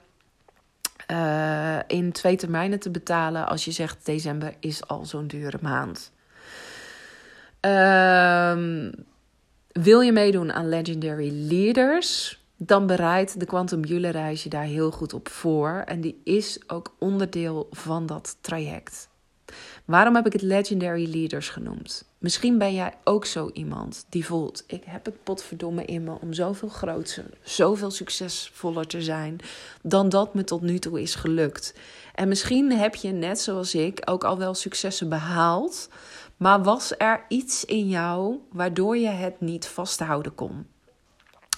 uh, 1.11 1.79
in 1.87 2.11
twee 2.11 2.35
termijnen 2.35 2.79
te 2.79 2.89
betalen 2.89 3.47
als 3.47 3.65
je 3.65 3.71
zegt 3.71 4.05
december 4.05 4.53
is 4.59 4.87
al 4.87 5.05
zo'n 5.05 5.27
dure 5.27 5.57
maand. 5.61 6.11
Uh, 7.65 8.91
wil 9.73 10.01
je 10.01 10.11
meedoen 10.11 10.53
aan 10.53 10.69
Legendary 10.69 11.31
Leaders? 11.47 12.39
Dan 12.57 12.87
bereidt 12.87 13.39
de 13.39 13.45
Quantum 13.45 13.83
Jule 13.83 14.09
reis 14.09 14.43
je 14.43 14.49
daar 14.49 14.63
heel 14.63 14.91
goed 14.91 15.13
op 15.13 15.29
voor. 15.29 15.83
En 15.85 16.01
die 16.01 16.21
is 16.23 16.59
ook 16.67 16.95
onderdeel 16.97 17.67
van 17.71 18.05
dat 18.05 18.37
traject. 18.41 19.09
Waarom 19.85 20.15
heb 20.15 20.25
ik 20.25 20.33
het 20.33 20.41
Legendary 20.41 21.09
Leaders 21.09 21.49
genoemd? 21.49 22.05
Misschien 22.17 22.57
ben 22.57 22.73
jij 22.73 22.93
ook 23.03 23.25
zo 23.25 23.49
iemand 23.53 24.05
die 24.09 24.25
voelt: 24.25 24.63
ik 24.67 24.83
heb 24.85 25.05
het 25.05 25.23
potverdomme 25.23 25.85
in 25.85 26.03
me 26.03 26.17
om 26.21 26.33
zoveel 26.33 26.69
groter, 26.69 27.25
zoveel 27.43 27.91
succesvoller 27.91 28.87
te 28.87 29.01
zijn 29.01 29.37
dan 29.81 30.09
dat 30.09 30.33
me 30.33 30.43
tot 30.43 30.61
nu 30.61 30.79
toe 30.79 31.01
is 31.01 31.15
gelukt. 31.15 31.73
En 32.15 32.27
misschien 32.27 32.71
heb 32.71 32.95
je, 32.95 33.11
net 33.11 33.39
zoals 33.39 33.75
ik, 33.75 34.01
ook 34.05 34.23
al 34.23 34.37
wel 34.37 34.53
successen 34.53 35.09
behaald, 35.09 35.89
maar 36.41 36.63
was 36.63 36.93
er 36.97 37.25
iets 37.27 37.65
in 37.65 37.87
jou 37.87 38.39
waardoor 38.51 38.97
je 38.97 39.07
het 39.07 39.41
niet 39.41 39.67
vasthouden 39.67 40.35
kon? 40.35 40.67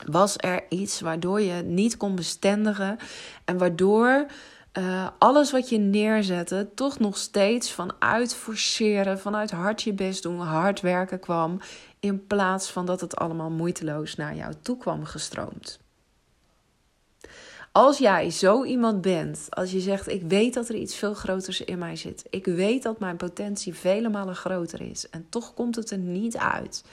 Was 0.06 0.36
er 0.38 0.66
iets 0.70 1.00
waardoor 1.00 1.42
je 1.42 1.62
niet 1.62 1.98
kon 1.98 2.16
bestendigen 2.16 2.98
en 3.46 3.58
waardoor 3.58 4.26
uh, 4.74 5.08
alles 5.20 5.52
wat 5.52 5.70
je 5.70 5.78
neerzette 5.78 6.70
toch 6.76 7.00
nog 7.00 7.18
steeds 7.18 7.72
vanuit 7.72 8.36
forceren, 8.36 9.20
vanuit 9.20 9.52
hard 9.52 9.82
je 9.82 9.94
best 9.94 10.24
doen, 10.24 10.40
hard 10.40 10.82
werken 10.82 11.20
kwam, 11.20 11.60
in 12.00 12.28
plaats 12.28 12.72
van 12.72 12.86
dat 12.86 13.02
het 13.02 13.16
allemaal 13.16 13.52
moeiteloos 13.52 14.16
naar 14.16 14.36
jou 14.36 14.54
toe 14.62 14.78
kwam 14.78 15.06
gestroomd. 15.06 15.83
Als 17.74 17.98
jij 17.98 18.30
zo 18.30 18.64
iemand 18.64 19.02
bent, 19.02 19.48
als 19.50 19.72
je 19.72 19.80
zegt: 19.80 20.08
Ik 20.08 20.22
weet 20.22 20.54
dat 20.54 20.70
er 20.70 20.76
iets 20.76 20.96
veel 20.96 21.14
groters 21.14 21.62
in 21.62 21.78
mij 21.78 21.96
zit, 21.96 22.26
ik 22.30 22.46
weet 22.46 22.84
dat 22.84 23.00
mijn 23.00 23.18
potentie 23.18 23.74
vele 23.74 24.10
malen 24.10 24.36
groter 24.36 24.82
is. 24.82 25.10
En 25.10 25.26
toch 25.30 25.54
komt 25.54 25.76
het 25.76 25.92
er 25.92 25.98
niet 25.98 26.38
uit, 26.38 26.84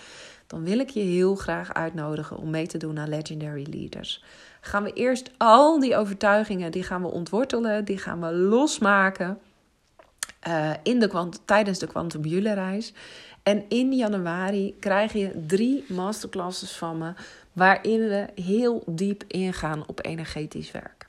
dan 0.47 0.65
wil 0.65 0.79
ik 0.79 0.91
je 0.91 1.01
heel 1.01 1.35
graag 1.35 1.75
uitnodigen 1.75 2.37
om 2.37 2.51
mee 2.51 2.67
te 2.67 2.79
doen 2.79 2.99
aan 2.99 3.09
Legendary 3.09 3.67
Leaders. 3.71 4.25
Gaan 4.61 4.83
we 4.83 4.93
eerst 4.93 5.31
al 5.37 5.81
die 5.81 5.97
overtuigingen, 5.97 6.73
die 6.73 6.83
gaan 6.83 7.03
we 7.03 7.09
ontwortelen, 7.09 7.85
die 7.85 7.99
gaan 7.99 8.21
we 8.21 8.33
losmaken 8.33 9.39
uh, 10.49 10.71
in 10.83 10.99
de, 10.99 11.29
tijdens 11.45 11.79
de 11.79 11.87
Quantum 11.87 12.23
reis. 12.43 12.93
En 13.43 13.65
in 13.69 13.93
januari 13.93 14.77
krijg 14.79 15.13
je 15.13 15.45
drie 15.47 15.85
masterclasses 15.89 16.77
van 16.77 16.99
me, 16.99 17.13
waarin 17.53 18.09
we 18.09 18.27
heel 18.35 18.83
diep 18.87 19.25
ingaan 19.27 19.83
op 19.87 20.05
energetisch 20.05 20.71
werk. 20.71 21.09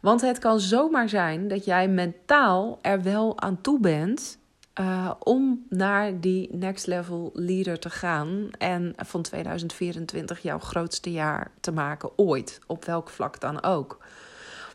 Want 0.00 0.20
het 0.20 0.38
kan 0.38 0.60
zomaar 0.60 1.08
zijn 1.08 1.48
dat 1.48 1.64
jij 1.64 1.88
mentaal 1.88 2.78
er 2.82 3.02
wel 3.02 3.40
aan 3.40 3.60
toe 3.60 3.80
bent 3.80 4.38
uh, 4.80 5.10
om 5.18 5.66
naar 5.68 6.20
die 6.20 6.48
next 6.52 6.86
level 6.86 7.30
leader 7.34 7.78
te 7.78 7.90
gaan 7.90 8.50
en 8.58 8.94
van 8.96 9.22
2024 9.22 10.42
jouw 10.42 10.58
grootste 10.58 11.12
jaar 11.12 11.50
te 11.60 11.72
maken 11.72 12.10
ooit, 12.16 12.60
op 12.66 12.84
welk 12.84 13.08
vlak 13.10 13.40
dan 13.40 13.62
ook. 13.62 13.98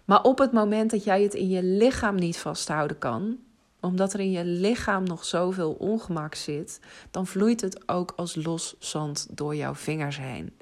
Maar 0.06 0.22
op 0.22 0.38
het 0.38 0.52
moment 0.52 0.92
dat 0.92 1.04
jij 1.04 1.22
het 1.22 1.34
in 1.34 1.50
je 1.50 1.64
lichaam 1.64 2.16
niet 2.16 2.38
vasthouden 2.38 2.98
kan, 2.98 3.38
omdat 3.84 4.14
er 4.14 4.20
in 4.20 4.32
je 4.32 4.46
lichaam 4.46 5.04
nog 5.04 5.26
zoveel 5.26 5.72
ongemak 5.72 6.36
zit, 6.36 6.80
dan 7.12 7.28
vloeit 7.28 7.62
het 7.62 7.90
ook 7.90 8.14
als 8.16 8.36
los 8.36 8.76
zand 8.80 9.28
door 9.32 9.56
jouw 9.56 9.76
vingers 9.76 10.18
heen. 10.18 10.58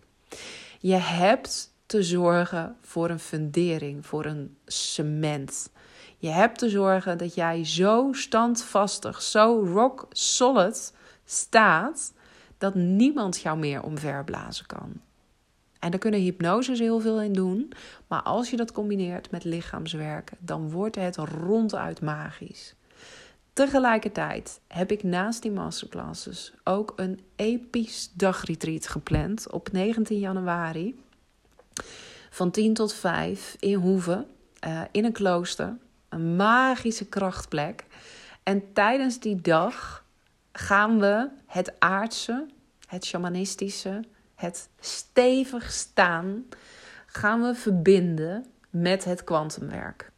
Je 0.79 0.95
hebt 0.95 1.73
te 1.86 2.03
zorgen 2.03 2.75
voor 2.81 3.10
een 3.10 3.19
fundering, 3.19 4.05
voor 4.05 4.25
een 4.25 4.57
cement. 4.65 5.69
Je 6.17 6.29
hebt 6.29 6.57
te 6.57 6.69
zorgen 6.69 7.17
dat 7.17 7.36
jij 7.36 7.65
zo 7.65 8.10
standvastig, 8.12 9.21
zo 9.21 9.63
rock 9.73 10.07
solid 10.10 10.93
staat 11.25 12.13
dat 12.57 12.75
niemand 12.75 13.39
jou 13.39 13.57
meer 13.57 13.84
omverblazen 13.84 14.65
kan. 14.65 15.01
En 15.79 15.91
daar 15.91 15.99
kunnen 15.99 16.19
hypnoses 16.19 16.79
heel 16.79 16.99
veel 16.99 17.21
in 17.21 17.34
doen, 17.34 17.71
maar 18.07 18.21
als 18.21 18.49
je 18.49 18.57
dat 18.57 18.71
combineert 18.71 19.31
met 19.31 19.43
lichaamswerken, 19.43 20.38
dan 20.39 20.69
wordt 20.69 20.95
het 20.95 21.15
ronduit 21.15 22.01
magisch. 22.01 22.75
Tegelijkertijd 23.53 24.59
heb 24.67 24.91
ik 24.91 25.03
naast 25.03 25.41
die 25.41 25.51
masterclasses 25.51 26.53
ook 26.63 26.93
een 26.95 27.19
episch 27.35 28.11
dagretreat 28.13 28.87
gepland 28.87 29.51
op 29.51 29.71
19 29.71 30.19
januari 30.19 31.03
van 32.29 32.51
10 32.51 32.73
tot 32.73 32.93
5 32.93 33.55
in 33.59 33.73
Hoeve, 33.73 34.25
uh, 34.67 34.81
in 34.91 35.05
een 35.05 35.11
klooster 35.11 35.77
een 36.11 36.35
magische 36.35 37.05
krachtplek. 37.05 37.85
En 38.43 38.73
tijdens 38.73 39.19
die 39.19 39.41
dag 39.41 40.05
gaan 40.51 40.99
we 40.99 41.29
het 41.45 41.73
aardse, 41.79 42.45
het 42.87 43.05
shamanistische, 43.05 44.03
het 44.35 44.69
stevig 44.79 45.71
staan, 45.71 46.45
gaan 47.05 47.41
we 47.41 47.55
verbinden 47.55 48.45
met 48.69 49.03
het 49.03 49.23
kwantumwerk. 49.23 50.11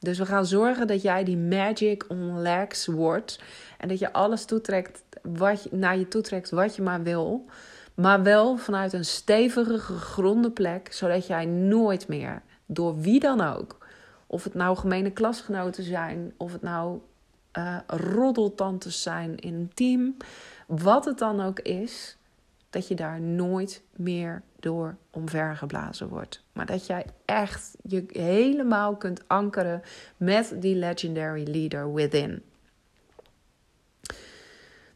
Dus 0.00 0.18
we 0.18 0.26
gaan 0.26 0.46
zorgen 0.46 0.86
dat 0.86 1.02
jij 1.02 1.24
die 1.24 1.36
magic 1.36 2.04
legs 2.34 2.86
wordt 2.86 3.40
en 3.78 3.88
dat 3.88 3.98
je 3.98 4.12
alles 4.12 4.44
toetrekt 4.44 5.02
wat 5.22 5.62
je, 5.62 5.68
naar 5.72 5.98
je 5.98 6.08
toetrekt 6.08 6.50
wat 6.50 6.76
je 6.76 6.82
maar 6.82 7.02
wil, 7.02 7.44
maar 7.94 8.22
wel 8.22 8.56
vanuit 8.56 8.92
een 8.92 9.04
stevige 9.04 9.78
gegronde 9.78 10.50
plek, 10.50 10.92
zodat 10.92 11.26
jij 11.26 11.44
nooit 11.46 12.08
meer 12.08 12.42
door 12.66 13.00
wie 13.00 13.20
dan 13.20 13.40
ook 13.40 13.78
of 14.28 14.44
het 14.44 14.54
nou 14.54 14.76
gemene 14.76 15.10
klasgenoten 15.10 15.84
zijn, 15.84 16.34
of 16.36 16.52
het 16.52 16.62
nou 16.62 17.00
uh, 17.58 17.78
roddeltantes 17.86 19.02
zijn 19.02 19.36
in 19.36 19.54
een 19.54 19.70
team. 19.74 20.16
Wat 20.66 21.04
het 21.04 21.18
dan 21.18 21.40
ook 21.40 21.60
is, 21.60 22.16
dat 22.70 22.88
je 22.88 22.94
daar 22.94 23.20
nooit 23.20 23.82
meer 23.96 24.42
door 24.60 24.96
omvergeblazen 25.10 26.08
wordt. 26.08 26.44
Maar 26.52 26.66
dat 26.66 26.86
jij 26.86 27.06
echt 27.24 27.76
je 27.82 28.04
helemaal 28.08 28.96
kunt 28.96 29.28
ankeren 29.28 29.82
met 30.16 30.54
die 30.56 30.76
legendary 30.76 31.50
leader 31.50 31.94
within. 31.94 32.42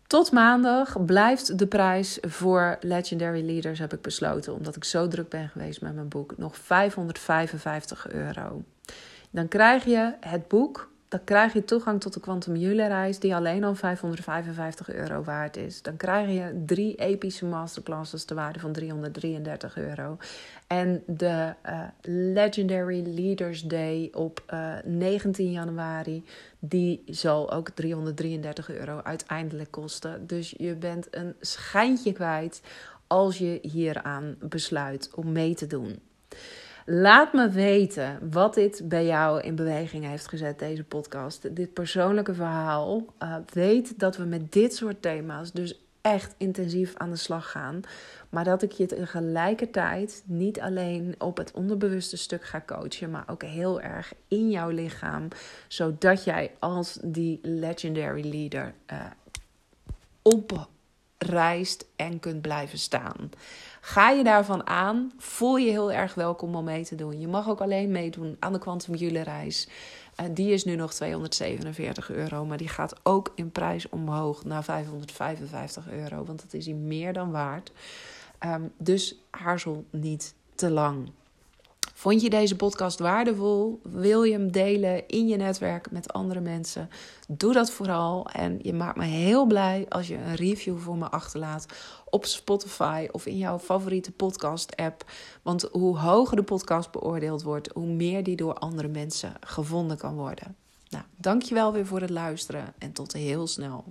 Tot 0.06 0.32
maandag 0.32 1.04
blijft 1.04 1.58
de 1.58 1.66
prijs 1.66 2.18
voor 2.20 2.76
Legendary 2.80 3.44
Leaders, 3.46 3.78
heb 3.78 3.92
ik 3.92 4.00
besloten, 4.00 4.54
omdat 4.54 4.76
ik 4.76 4.84
zo 4.84 5.08
druk 5.08 5.28
ben 5.28 5.48
geweest 5.48 5.80
met 5.80 5.94
mijn 5.94 6.08
boek, 6.08 6.38
nog 6.38 6.56
555 6.56 8.10
euro. 8.10 8.62
Dan 9.30 9.48
krijg 9.48 9.84
je 9.84 10.14
het 10.20 10.48
boek, 10.48 10.91
dan 11.12 11.24
krijg 11.24 11.52
je 11.52 11.64
toegang 11.64 12.00
tot 12.00 12.12
de 12.14 12.20
Quantum 12.20 12.56
Jule 12.56 12.86
reis, 12.86 13.18
die 13.18 13.34
alleen 13.34 13.64
al 13.64 13.74
555 13.74 14.92
euro 14.92 15.22
waard 15.22 15.56
is. 15.56 15.82
Dan 15.82 15.96
krijg 15.96 16.28
je 16.28 16.62
drie 16.66 16.94
epische 16.94 17.46
masterclasses 17.46 18.24
te 18.24 18.34
waarde 18.34 18.58
van 18.58 18.72
333 18.72 19.76
euro. 19.76 20.16
En 20.66 21.02
de 21.06 21.54
uh, 21.66 21.80
Legendary 22.02 23.02
Leaders 23.14 23.62
Day 23.62 24.08
op 24.12 24.44
uh, 24.52 24.78
eh, 24.78 24.84
19 24.84 25.50
januari, 25.50 26.24
die 26.58 27.02
zal 27.06 27.52
ook 27.52 27.70
333 27.70 28.70
euro 28.70 29.00
uiteindelijk 29.02 29.70
kosten. 29.70 30.26
Dus 30.26 30.54
je 30.56 30.74
bent 30.74 31.08
een 31.10 31.34
schijntje 31.40 32.12
kwijt 32.12 32.60
als 33.06 33.38
je 33.38 33.58
hieraan 33.62 34.36
besluit 34.40 35.10
om 35.14 35.32
mee 35.32 35.54
te 35.54 35.66
doen. 35.66 35.98
Laat 36.86 37.32
me 37.32 37.48
weten 37.48 38.30
wat 38.30 38.54
dit 38.54 38.82
bij 38.84 39.06
jou 39.06 39.40
in 39.40 39.54
beweging 39.54 40.04
heeft 40.04 40.28
gezet, 40.28 40.58
deze 40.58 40.84
podcast. 40.84 41.56
Dit 41.56 41.72
persoonlijke 41.72 42.34
verhaal. 42.34 43.04
Uh, 43.22 43.36
weet 43.52 43.98
dat 43.98 44.16
we 44.16 44.24
met 44.24 44.52
dit 44.52 44.74
soort 44.74 45.02
thema's 45.02 45.52
dus 45.52 45.80
echt 46.00 46.34
intensief 46.36 46.96
aan 46.96 47.10
de 47.10 47.16
slag 47.16 47.50
gaan. 47.50 47.80
Maar 48.28 48.44
dat 48.44 48.62
ik 48.62 48.72
je 48.72 48.86
tegelijkertijd 48.86 50.22
niet 50.26 50.60
alleen 50.60 51.14
op 51.18 51.36
het 51.36 51.52
onderbewuste 51.52 52.16
stuk 52.16 52.44
ga 52.44 52.62
coachen, 52.66 53.10
maar 53.10 53.24
ook 53.26 53.42
heel 53.42 53.80
erg 53.80 54.12
in 54.28 54.50
jouw 54.50 54.68
lichaam. 54.68 55.28
Zodat 55.68 56.24
jij 56.24 56.50
als 56.58 56.98
die 57.02 57.38
legendary 57.42 58.28
leader 58.28 58.74
uh, 58.92 59.00
opreist 60.22 61.86
en 61.96 62.20
kunt 62.20 62.40
blijven 62.40 62.78
staan. 62.78 63.30
Ga 63.84 64.10
je 64.10 64.24
daarvan 64.24 64.66
aan, 64.66 65.12
voel 65.18 65.56
je 65.56 65.70
heel 65.70 65.92
erg 65.92 66.14
welkom 66.14 66.54
om 66.54 66.64
mee 66.64 66.84
te 66.84 66.94
doen. 66.94 67.20
Je 67.20 67.28
mag 67.28 67.48
ook 67.48 67.60
alleen 67.60 67.90
meedoen 67.90 68.36
aan 68.38 68.52
de 68.52 68.58
Quantum 68.58 68.94
Jule 68.94 69.20
reis. 69.22 69.68
Uh, 70.20 70.26
die 70.30 70.52
is 70.52 70.64
nu 70.64 70.74
nog 70.74 70.94
247 70.94 72.10
euro, 72.10 72.44
maar 72.44 72.56
die 72.56 72.68
gaat 72.68 72.94
ook 73.02 73.32
in 73.34 73.50
prijs 73.50 73.88
omhoog 73.88 74.44
naar 74.44 74.64
555 74.64 75.90
euro, 75.90 76.24
want 76.24 76.42
dat 76.42 76.52
is 76.52 76.66
hij 76.66 76.74
meer 76.74 77.12
dan 77.12 77.30
waard. 77.30 77.72
Um, 78.46 78.72
dus 78.78 79.16
aarzel 79.30 79.84
niet 79.90 80.34
te 80.54 80.70
lang. 80.70 81.10
Vond 81.94 82.22
je 82.22 82.30
deze 82.30 82.56
podcast 82.56 82.98
waardevol? 82.98 83.80
Wil 83.82 84.22
je 84.22 84.32
hem 84.32 84.52
delen 84.52 85.08
in 85.08 85.28
je 85.28 85.36
netwerk 85.36 85.90
met 85.90 86.12
andere 86.12 86.40
mensen? 86.40 86.90
Doe 87.28 87.52
dat 87.52 87.70
vooral. 87.70 88.28
En 88.32 88.58
je 88.62 88.72
maakt 88.72 88.96
me 88.96 89.04
heel 89.04 89.46
blij 89.46 89.86
als 89.88 90.08
je 90.08 90.16
een 90.16 90.34
review 90.34 90.78
voor 90.78 90.96
me 90.96 91.10
achterlaat 91.10 91.66
op 92.12 92.24
Spotify 92.24 93.08
of 93.10 93.26
in 93.26 93.36
jouw 93.36 93.58
favoriete 93.58 94.12
podcast-app. 94.12 95.10
Want 95.42 95.62
hoe 95.72 95.98
hoger 95.98 96.36
de 96.36 96.42
podcast 96.42 96.90
beoordeeld 96.90 97.42
wordt, 97.42 97.70
hoe 97.72 97.86
meer 97.86 98.22
die 98.22 98.36
door 98.36 98.54
andere 98.54 98.88
mensen 98.88 99.32
gevonden 99.40 99.96
kan 99.96 100.14
worden. 100.14 100.56
Nou, 100.88 101.04
dankjewel 101.16 101.72
weer 101.72 101.86
voor 101.86 102.00
het 102.00 102.10
luisteren 102.10 102.74
en 102.78 102.92
tot 102.92 103.12
heel 103.12 103.46
snel. 103.46 103.84